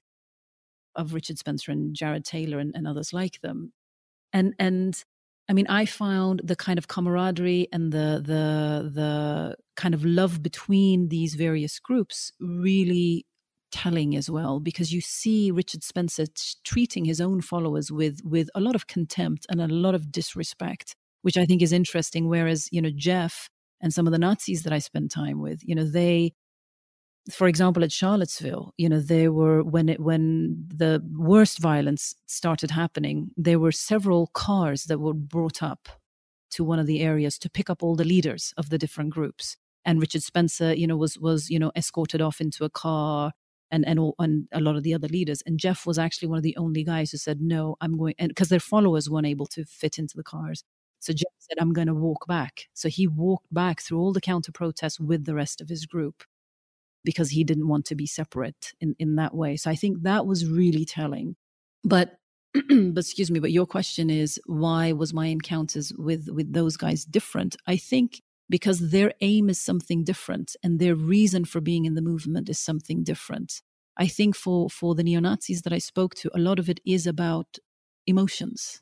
[0.95, 3.73] of Richard Spencer and Jared Taylor and, and others like them,
[4.33, 5.03] and and
[5.49, 10.43] I mean, I found the kind of camaraderie and the the the kind of love
[10.43, 13.25] between these various groups really
[13.71, 18.49] telling as well because you see Richard Spencer t- treating his own followers with with
[18.55, 22.29] a lot of contempt and a lot of disrespect which I think is interesting.
[22.29, 23.49] Whereas you know Jeff
[23.81, 26.33] and some of the Nazis that I spent time with, you know, they
[27.31, 32.71] for example, at Charlottesville, you know, there were when it when the worst violence started
[32.71, 35.89] happening, there were several cars that were brought up
[36.51, 39.57] to one of the areas to pick up all the leaders of the different groups.
[39.83, 43.33] And Richard Spencer, you know, was was you know escorted off into a car,
[43.71, 45.43] and and all, and a lot of the other leaders.
[45.45, 48.29] And Jeff was actually one of the only guys who said, "No, I'm going," and
[48.29, 50.63] because their followers weren't able to fit into the cars.
[50.99, 52.63] So Jeff said, I'm going to walk back.
[52.73, 56.23] So he walked back through all the counter protests with the rest of his group
[57.03, 59.55] because he didn't want to be separate in, in that way.
[59.55, 61.35] So I think that was really telling.
[61.83, 62.17] But
[62.53, 67.05] but excuse me, but your question is why was my encounters with with those guys
[67.05, 67.55] different?
[67.67, 72.01] I think because their aim is something different and their reason for being in the
[72.01, 73.61] movement is something different.
[73.97, 77.07] I think for for the neo-Nazis that I spoke to, a lot of it is
[77.07, 77.57] about
[78.05, 78.81] emotions.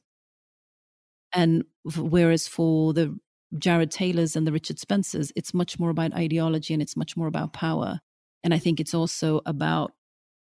[1.33, 1.65] And
[1.97, 3.17] whereas for the
[3.57, 7.27] Jared Taylors and the Richard Spencers, it's much more about ideology and it's much more
[7.27, 7.99] about power.
[8.43, 9.93] And I think it's also about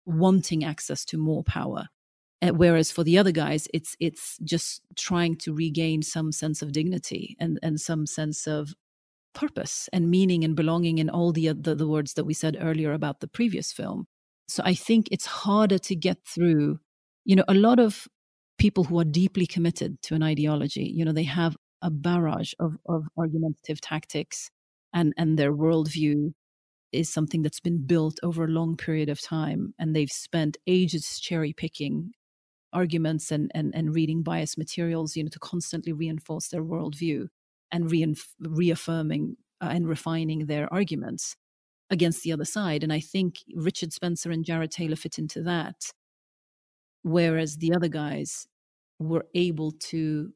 [0.05, 1.89] wanting access to more power.
[2.41, 6.73] Uh, whereas for the other guys, it's it's just trying to regain some sense of
[6.73, 8.75] dignity and and some sense of
[9.35, 12.93] purpose and meaning and belonging in all the, the the words that we said earlier
[12.93, 14.07] about the previous film.
[14.49, 16.81] So I think it's harder to get through.
[17.25, 18.09] You know, a lot of
[18.59, 22.77] people who are deeply committed to an ideology, you know, they have a barrage of,
[22.87, 24.51] of argumentative tactics
[24.95, 26.33] and, and their worldview
[26.93, 31.19] is something that's been built over a long period of time and they've spent ages
[31.19, 32.13] cherry picking
[32.73, 37.27] arguments and, and, and reading biased materials you know to constantly reinforce their worldview
[37.71, 41.37] and reinf- reaffirming uh, and refining their arguments
[41.91, 42.83] against the other side.
[42.83, 45.93] And i think richard spencer and jared taylor fit into that
[47.03, 48.47] whereas the other guys
[48.99, 50.33] were able to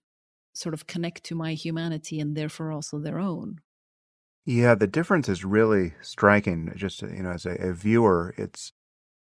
[0.56, 3.60] sort of connect to my humanity and therefore also their own
[4.46, 6.72] yeah, the difference is really striking.
[6.76, 8.72] Just you know, as a, a viewer, it's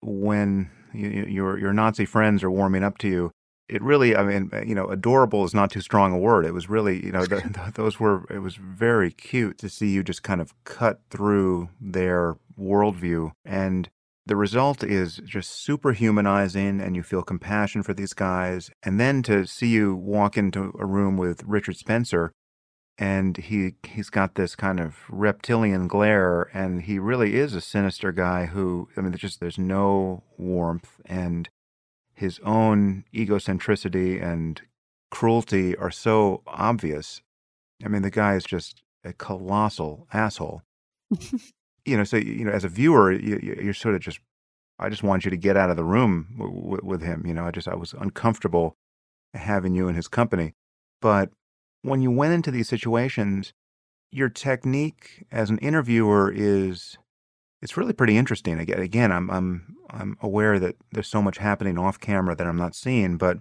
[0.02, 3.30] when you, your your Nazi friends are warming up to you.
[3.68, 6.44] It really, I mean, you know, adorable is not too strong a word.
[6.44, 8.26] It was really, you know, the, the, those were.
[8.30, 13.88] It was very cute to see you just kind of cut through their worldview, and
[14.26, 18.70] the result is just super humanizing, and you feel compassion for these guys.
[18.82, 22.32] And then to see you walk into a room with Richard Spencer,
[22.98, 28.12] and he he's got this kind of reptilian glare and he really is a sinister
[28.12, 31.48] guy who i mean there's just there's no warmth and
[32.14, 34.62] his own egocentricity and
[35.10, 37.20] cruelty are so obvious
[37.84, 40.62] i mean the guy is just a colossal asshole
[41.86, 44.20] you know so you know as a viewer you, you're sort of just
[44.78, 47.46] i just want you to get out of the room w- with him you know
[47.46, 48.76] i just i was uncomfortable
[49.34, 50.54] having you in his company
[51.00, 51.30] but
[51.86, 53.52] when you went into these situations,
[54.10, 56.98] your technique as an interviewer is
[57.62, 58.58] it's really pretty interesting.
[58.58, 62.56] Again, again, I'm I'm I'm aware that there's so much happening off camera that I'm
[62.56, 63.38] not seeing, but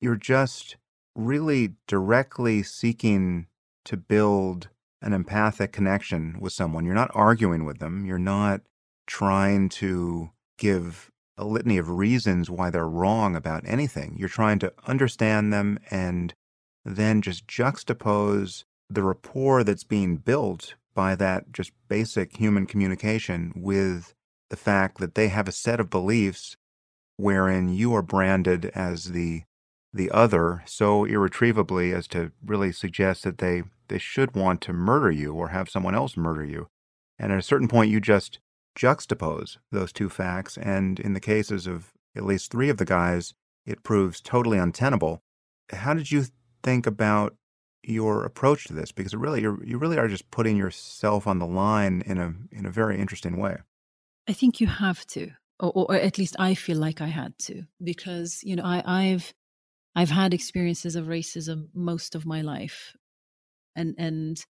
[0.00, 0.76] you're just
[1.14, 3.46] really directly seeking
[3.84, 4.68] to build
[5.00, 6.84] an empathic connection with someone.
[6.84, 8.04] You're not arguing with them.
[8.04, 8.62] You're not
[9.06, 14.16] trying to give a litany of reasons why they're wrong about anything.
[14.18, 16.34] You're trying to understand them and
[16.84, 24.14] then just juxtapose the rapport that's being built by that just basic human communication with
[24.50, 26.56] the fact that they have a set of beliefs
[27.16, 29.42] wherein you are branded as the
[29.92, 35.10] the other so irretrievably as to really suggest that they they should want to murder
[35.10, 36.68] you or have someone else murder you.
[37.18, 38.38] And at a certain point you just
[38.78, 43.34] juxtapose those two facts and in the cases of at least 3 of the guys
[43.66, 45.22] it proves totally untenable.
[45.70, 46.26] How did you
[46.62, 47.34] think about
[47.82, 48.92] your approach to this?
[48.92, 52.66] Because really you you really are just putting yourself on the line in a in
[52.66, 53.58] a very interesting way.
[54.28, 57.62] I think you have to, or, or at least I feel like I had to,
[57.82, 59.32] because you know I, I've
[59.94, 62.96] I've had experiences of racism most of my life,
[63.76, 64.44] and and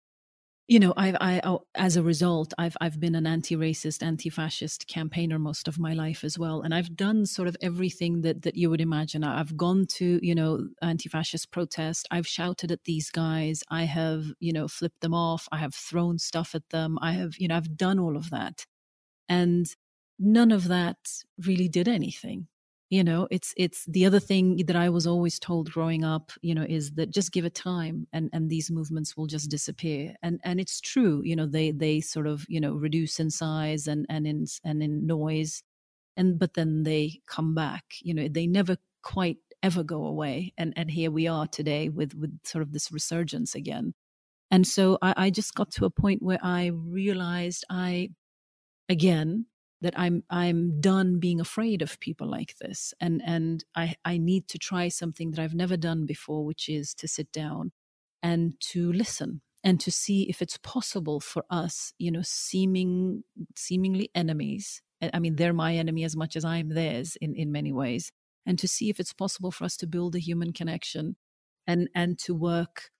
[0.67, 5.39] you know i've i oh, as a result i've i've been an anti-racist anti-fascist campaigner
[5.39, 8.69] most of my life as well and i've done sort of everything that that you
[8.69, 9.23] would imagine.
[9.23, 14.51] I've gone to you know anti-fascist protest i've shouted at these guys i have you
[14.51, 17.77] know flipped them off i have thrown stuff at them i have you know i've
[17.77, 18.65] done all of that
[19.29, 19.75] and
[20.19, 20.97] none of that
[21.45, 22.47] really did anything
[22.89, 26.55] you know it's it's the other thing that i was always told growing up you
[26.55, 30.15] know is that just give it time and and these movements will just disappear.
[30.23, 33.87] And and it's true you know they they sort of you know reduce in size
[33.87, 35.63] and and in and in noise
[36.15, 40.53] and but then they come back you know they never quite ever go away.
[40.57, 43.93] And and here we are today with with sort of this resurgence again.
[44.51, 48.09] And so I, I just got to a point where I realized I,
[48.89, 49.47] again,
[49.81, 54.47] that I'm I'm done being afraid of people like this, and and I I need
[54.49, 57.71] to try something that I've never done before, which is to sit down
[58.23, 63.23] and to listen and to see if it's possible for us, you know, seeming
[63.55, 64.81] seemingly enemies.
[65.13, 68.11] I mean, they're my enemy as much as I'm theirs in in many ways,
[68.45, 71.17] and to see if it's possible for us to build a human connection,
[71.67, 72.91] and and to work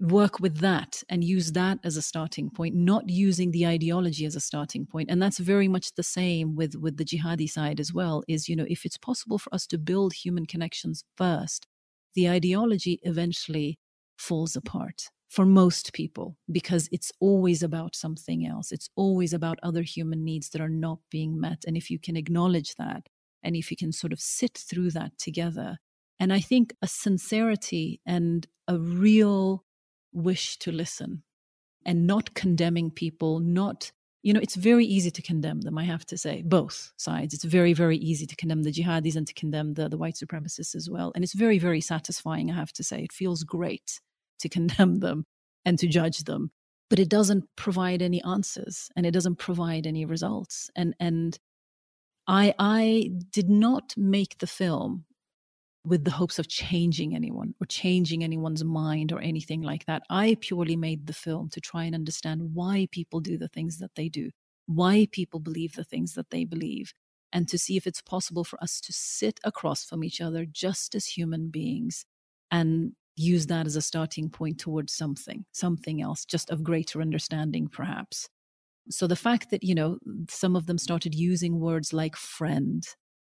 [0.00, 4.36] work with that and use that as a starting point not using the ideology as
[4.36, 5.10] a starting point.
[5.10, 8.56] and that's very much the same with with the jihadi side as well is you
[8.56, 11.66] know if it's possible for us to build human connections first
[12.14, 13.78] the ideology eventually
[14.18, 18.72] falls apart for most people because it's always about something else.
[18.72, 21.64] It's always about other human needs that are not being met.
[21.66, 23.08] And if you can acknowledge that
[23.42, 25.78] and if you can sort of sit through that together.
[26.18, 29.64] And i think a sincerity and a real
[30.18, 31.22] wish to listen
[31.84, 33.92] and not condemning people, not,
[34.22, 37.34] you know, it's very easy to condemn them, I have to say, both sides.
[37.34, 40.74] It's very, very easy to condemn the jihadis and to condemn the, the white supremacists
[40.74, 41.12] as well.
[41.14, 43.02] And it's very, very satisfying, I have to say.
[43.02, 44.00] It feels great
[44.40, 45.24] to condemn them
[45.64, 46.50] and to judge them.
[46.90, 50.70] But it doesn't provide any answers and it doesn't provide any results.
[50.74, 51.38] And and
[52.26, 55.04] I I did not make the film
[55.88, 60.02] with the hopes of changing anyone or changing anyone's mind or anything like that.
[60.10, 63.94] I purely made the film to try and understand why people do the things that
[63.94, 64.30] they do,
[64.66, 66.92] why people believe the things that they believe,
[67.32, 70.94] and to see if it's possible for us to sit across from each other just
[70.94, 72.04] as human beings
[72.50, 77.68] and use that as a starting point towards something, something else, just of greater understanding,
[77.68, 78.28] perhaps.
[78.90, 79.98] So the fact that, you know,
[80.30, 82.84] some of them started using words like friend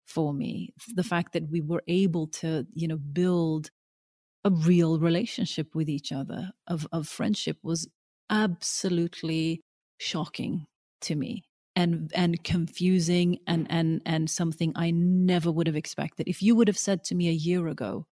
[0.10, 3.70] for me the fact that we were able to you know build
[4.44, 7.88] a real relationship with each other of of friendship was
[8.30, 9.62] absolutely
[10.00, 10.66] shocking
[11.02, 11.44] to me
[11.76, 16.28] and and confusing and and and something I never would have expected.
[16.28, 18.06] If you would have said to me a year ago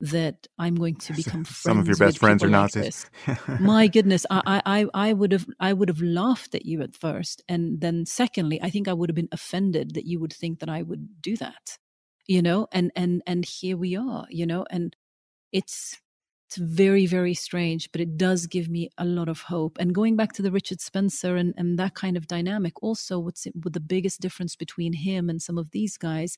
[0.00, 1.58] that I'm going to become friends.
[1.58, 3.06] some of your best friends are like Nazis.
[3.60, 7.42] My goodness, I, I, I would have, I would have laughed at you at first,
[7.48, 10.68] and then secondly, I think I would have been offended that you would think that
[10.68, 11.78] I would do that,
[12.26, 12.68] you know.
[12.72, 14.94] And and and here we are, you know, and
[15.50, 15.96] it's
[16.48, 19.78] it's very very strange, but it does give me a lot of hope.
[19.80, 23.46] And going back to the Richard Spencer and and that kind of dynamic, also, what's
[23.62, 26.36] what the biggest difference between him and some of these guys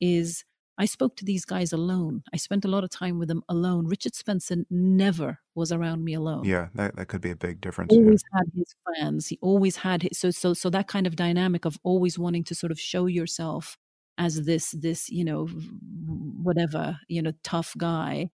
[0.00, 0.44] is
[0.76, 2.22] I spoke to these guys alone.
[2.32, 3.86] I spent a lot of time with them alone.
[3.86, 6.44] Richard Spencer never was around me alone.
[6.44, 7.92] Yeah, that, that could be a big difference.
[7.92, 9.28] He always had his fans.
[9.28, 12.54] He always had his, so so so that kind of dynamic of always wanting to
[12.54, 13.76] sort of show yourself
[14.18, 18.30] as this this you know whatever you know tough guy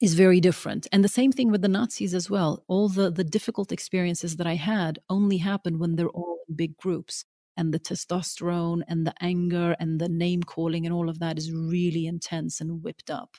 [0.00, 0.86] is very different.
[0.92, 2.62] And the same thing with the Nazis as well.
[2.68, 6.76] All the the difficult experiences that I had only happened when they're all in big
[6.76, 7.24] groups
[7.56, 11.52] and the testosterone and the anger and the name calling and all of that is
[11.52, 13.36] really intense and whipped up.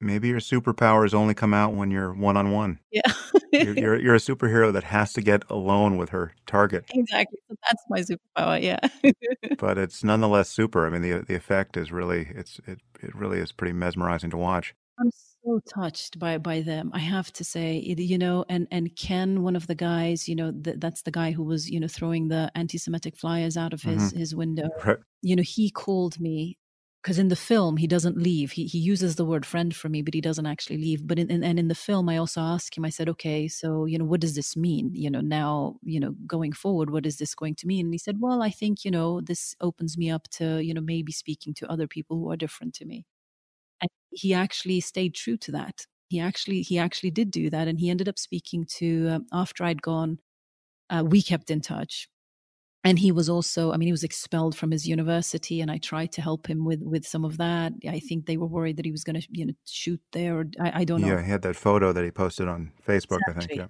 [0.00, 2.78] Maybe your superpowers only come out when you're one on one.
[2.92, 3.00] Yeah.
[3.52, 6.84] you're, you're, you're a superhero that has to get alone with her target.
[6.92, 7.38] Exactly.
[7.48, 8.60] That's my superpower.
[8.60, 8.80] Yeah.
[9.58, 10.86] but it's nonetheless super.
[10.86, 14.36] I mean, the the effect is really it's it it really is pretty mesmerizing to
[14.36, 14.74] watch.
[15.00, 15.10] I'm
[15.44, 16.90] so touched by by them.
[16.94, 20.52] I have to say, you know, and and Ken, one of the guys, you know,
[20.52, 24.02] th- that's the guy who was, you know, throwing the anti-Semitic flyers out of his
[24.02, 24.18] mm-hmm.
[24.18, 24.68] his window.
[24.84, 24.98] Right.
[25.22, 26.58] You know, he called me
[27.02, 28.52] because in the film he doesn't leave.
[28.52, 31.06] He he uses the word friend for me, but he doesn't actually leave.
[31.06, 32.84] But in, in and in the film, I also asked him.
[32.84, 34.90] I said, okay, so you know, what does this mean?
[34.94, 37.86] You know, now you know, going forward, what is this going to mean?
[37.86, 40.80] And he said, well, I think you know, this opens me up to you know
[40.80, 43.04] maybe speaking to other people who are different to me
[44.14, 45.86] he actually stayed true to that.
[46.08, 49.64] He actually he actually did do that and he ended up speaking to um, after
[49.64, 50.18] i'd gone
[50.90, 52.08] uh, we kept in touch.
[52.86, 56.12] And he was also i mean he was expelled from his university and i tried
[56.12, 57.72] to help him with with some of that.
[57.88, 60.44] I think they were worried that he was going to you know shoot there or
[60.60, 61.08] i, I don't know.
[61.08, 63.44] Yeah he had that photo that he posted on facebook exactly.
[63.44, 63.66] i think yeah.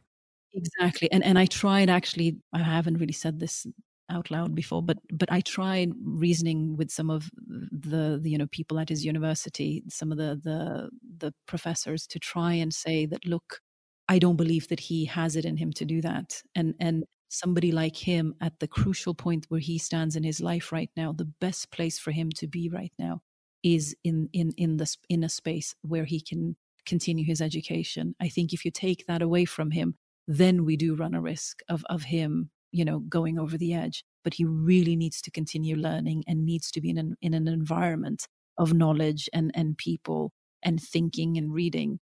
[0.57, 1.11] Exactly.
[1.13, 3.67] And and i tried actually i haven't really said this
[4.11, 8.47] out loud before but but i tried reasoning with some of the, the, you know
[8.49, 13.25] people at his university some of the the the professors to try and say that
[13.27, 13.61] look
[14.09, 16.43] i don't believe that he has it in him to do that.
[16.55, 20.71] And and somebody like him at the crucial point where he stands in his life
[20.71, 23.21] right now the best place for him to be right now
[23.63, 28.15] is in in in this in a space where he can continue his education.
[28.21, 29.97] I think if you take that away from him
[30.27, 34.05] then we do run a risk of of him you know going over the edge
[34.25, 37.49] but he really needs to continue learning and needs to be in an, in an
[37.49, 42.01] environment of knowledge and and people and thinking and reading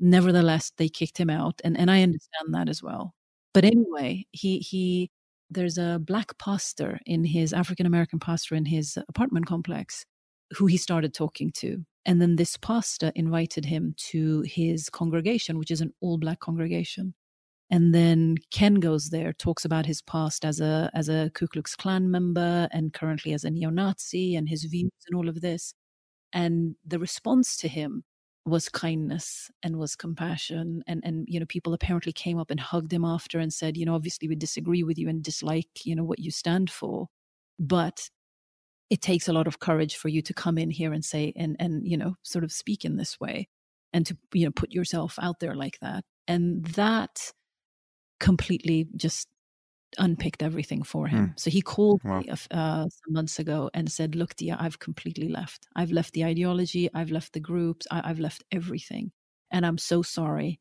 [0.00, 3.14] Nevertheless, they kicked him out, and, and I understand that as well.
[3.52, 5.10] But anyway, he he
[5.50, 10.06] there's a black pastor in his African American pastor in his apartment complex
[10.56, 11.84] who he started talking to.
[12.06, 17.14] And then this pastor invited him to his congregation, which is an all black congregation.
[17.70, 21.76] And then Ken goes there, talks about his past as a as a Ku Klux
[21.76, 24.70] Klan member and currently as a neo-Nazi and his mm-hmm.
[24.70, 25.74] views and all of this.
[26.32, 28.04] And the response to him
[28.46, 30.82] was kindness and was compassion.
[30.86, 33.86] And and you know people apparently came up and hugged him after and said you
[33.86, 37.08] know obviously we disagree with you and dislike you know what you stand for
[37.58, 38.10] but
[38.90, 41.56] it takes a lot of courage for you to come in here and say and
[41.60, 43.48] and you know sort of speak in this way
[43.92, 46.04] and to you know put yourself out there like that.
[46.28, 47.32] And that
[48.20, 49.28] completely just
[49.98, 51.28] unpicked everything for him.
[51.28, 51.40] Mm.
[51.40, 52.20] So he called wow.
[52.20, 52.36] me uh,
[52.88, 55.66] some months ago and said, "Look, Deeyah, I've completely left.
[55.74, 56.88] I've left the ideology.
[56.94, 57.86] I've left the groups.
[57.90, 59.12] I- have left everything,
[59.50, 60.60] and I'm so sorry."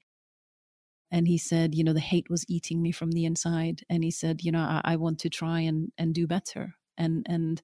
[1.11, 4.11] And he said, "You know, the hate was eating me from the inside." And he
[4.11, 7.61] said, "You know, I, I want to try and and do better." And and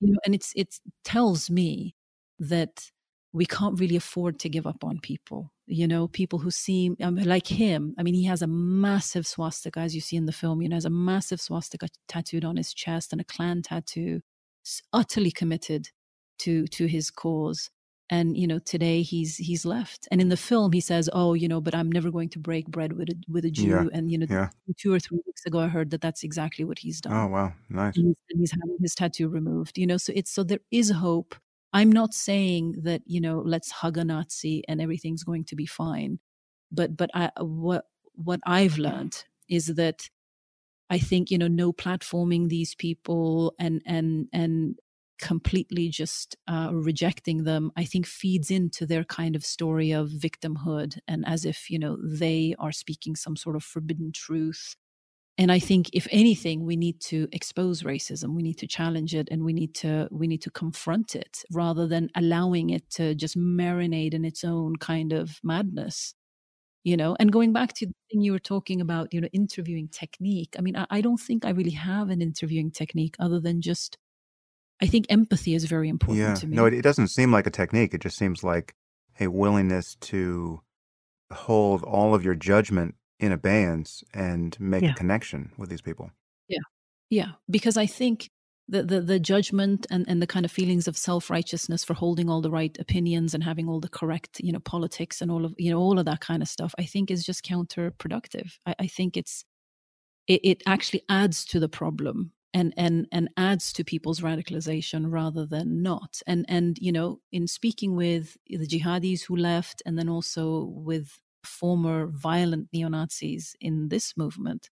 [0.00, 1.94] you know, and it's it tells me
[2.38, 2.90] that
[3.32, 7.16] we can't really afford to give up on people you know people who seem um,
[7.16, 7.94] like him.
[7.98, 10.76] I mean he has a massive swastika as you see in the film you know
[10.76, 14.20] has a massive swastika tattooed on his chest and a Klan tattoo
[14.92, 15.88] utterly committed
[16.40, 17.70] to to his cause.
[18.10, 20.08] And you know today he's he's left.
[20.10, 22.66] And in the film he says oh you know but i'm never going to break
[22.68, 23.68] bread with a with a jew.
[23.68, 23.84] Yeah.
[23.92, 24.48] and you know yeah.
[24.78, 27.12] two or three weeks ago i heard that that's exactly what he's done.
[27.12, 27.52] oh wow.
[27.68, 27.96] Nice.
[27.98, 29.98] And he's, and he's having his tattoo removed you know?
[29.98, 31.34] So it's so there is hope
[31.72, 35.66] I'm not saying that, you know, let's hug a Nazi and everything's going to be
[35.66, 36.18] fine.
[36.72, 40.08] But but I what what I've learned is that
[40.90, 44.76] I think, you know, no platforming these people and and and
[45.20, 50.98] completely just uh, rejecting them, I think feeds into their kind of story of victimhood
[51.08, 54.76] and as if, you know, they are speaking some sort of forbidden truth
[55.38, 59.28] and i think if anything we need to expose racism we need to challenge it
[59.30, 63.38] and we need to we need to confront it rather than allowing it to just
[63.38, 66.14] marinate in its own kind of madness
[66.84, 69.88] you know and going back to the thing you were talking about you know interviewing
[69.88, 73.62] technique i mean i, I don't think i really have an interviewing technique other than
[73.62, 73.96] just
[74.82, 76.34] i think empathy is very important yeah.
[76.34, 78.74] to me no it, it doesn't seem like a technique it just seems like
[79.20, 80.60] a willingness to
[81.32, 84.92] hold all of your judgment in abeyance and make yeah.
[84.92, 86.10] a connection with these people.
[86.48, 86.58] Yeah.
[87.10, 87.28] Yeah.
[87.50, 88.30] Because I think
[88.68, 92.42] the, the, the judgment and, and the kind of feelings of self-righteousness for holding all
[92.42, 95.70] the right opinions and having all the correct, you know, politics and all of, you
[95.70, 98.52] know, all of that kind of stuff, I think is just counterproductive.
[98.66, 99.44] I, I think it's,
[100.26, 105.44] it, it actually adds to the problem and and and adds to people's radicalization rather
[105.44, 110.08] than not and and you know in speaking with the jihadis who left and then
[110.08, 114.70] also with former violent neo Nazis in this movement,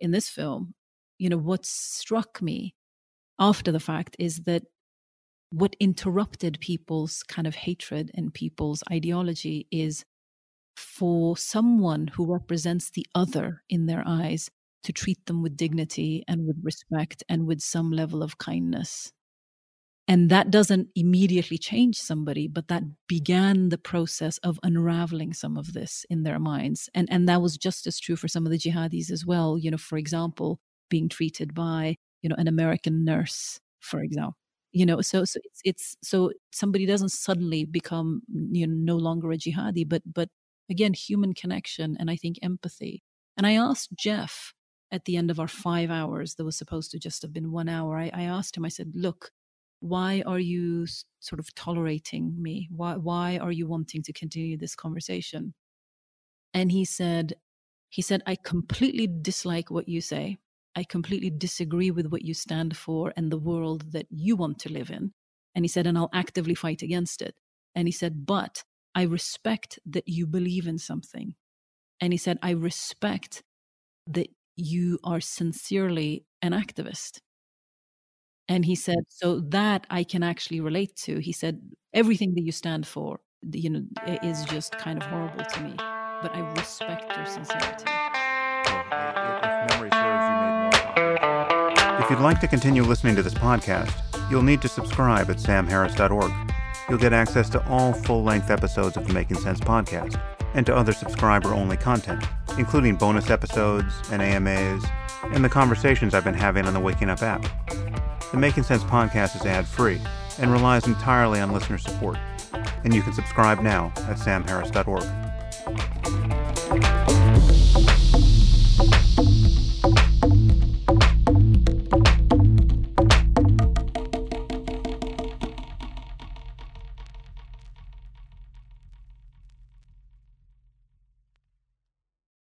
[0.00, 0.74] in this film,
[1.18, 2.74] you know, what struck me
[3.38, 4.62] after the fact is that
[5.50, 10.04] what interrupted people's kind of hatred and people's ideology is
[10.76, 14.50] for someone who represents the other in their eyes
[14.82, 19.12] to treat them with dignity and with respect and with some level of kindness
[20.08, 25.72] and that doesn't immediately change somebody but that began the process of unraveling some of
[25.72, 26.88] this in their minds.
[26.94, 29.70] And and that was just as true for some of the jihadis as well you
[29.70, 30.60] know for example
[30.90, 34.36] being treated by you know an american nurse for example
[34.72, 38.22] you know so so it's it's so somebody doesn't suddenly become
[38.52, 40.28] you know no longer a jihadi but but
[40.70, 43.02] again human connection and i think empathy.
[43.36, 44.52] And i asked jeff
[44.90, 47.68] at the end of our five hours that was supposed to just have been one
[47.68, 49.30] hour I, I asked him i said look
[49.82, 50.86] why are you
[51.18, 52.68] sort of tolerating me?
[52.70, 55.54] Why why are you wanting to continue this conversation?
[56.54, 57.34] And he said
[57.88, 60.38] he said i completely dislike what you say.
[60.76, 64.72] I completely disagree with what you stand for and the world that you want to
[64.72, 65.12] live in.
[65.54, 67.34] And he said and i'll actively fight against it.
[67.74, 68.62] And he said but
[68.94, 71.34] i respect that you believe in something.
[72.00, 73.42] And he said i respect
[74.06, 77.18] that you are sincerely an activist
[78.48, 81.18] and he said, so that I can actually relate to.
[81.18, 81.60] He said,
[81.94, 83.20] everything that you stand for,
[83.52, 83.82] you know,
[84.22, 87.84] is just kind of horrible to me, but I respect your sincerity.
[92.02, 93.92] If you'd like to continue listening to this podcast,
[94.30, 96.32] you'll need to subscribe at samharris.org.
[96.88, 100.20] You'll get access to all full length episodes of the Making Sense podcast
[100.54, 102.24] and to other subscriber only content,
[102.58, 104.84] including bonus episodes and AMAs
[105.32, 107.46] and the conversations I've been having on the Waking Up app.
[108.32, 110.00] The Making Sense podcast is ad free
[110.38, 112.16] and relies entirely on listener support.
[112.82, 115.02] And you can subscribe now at samharris.org.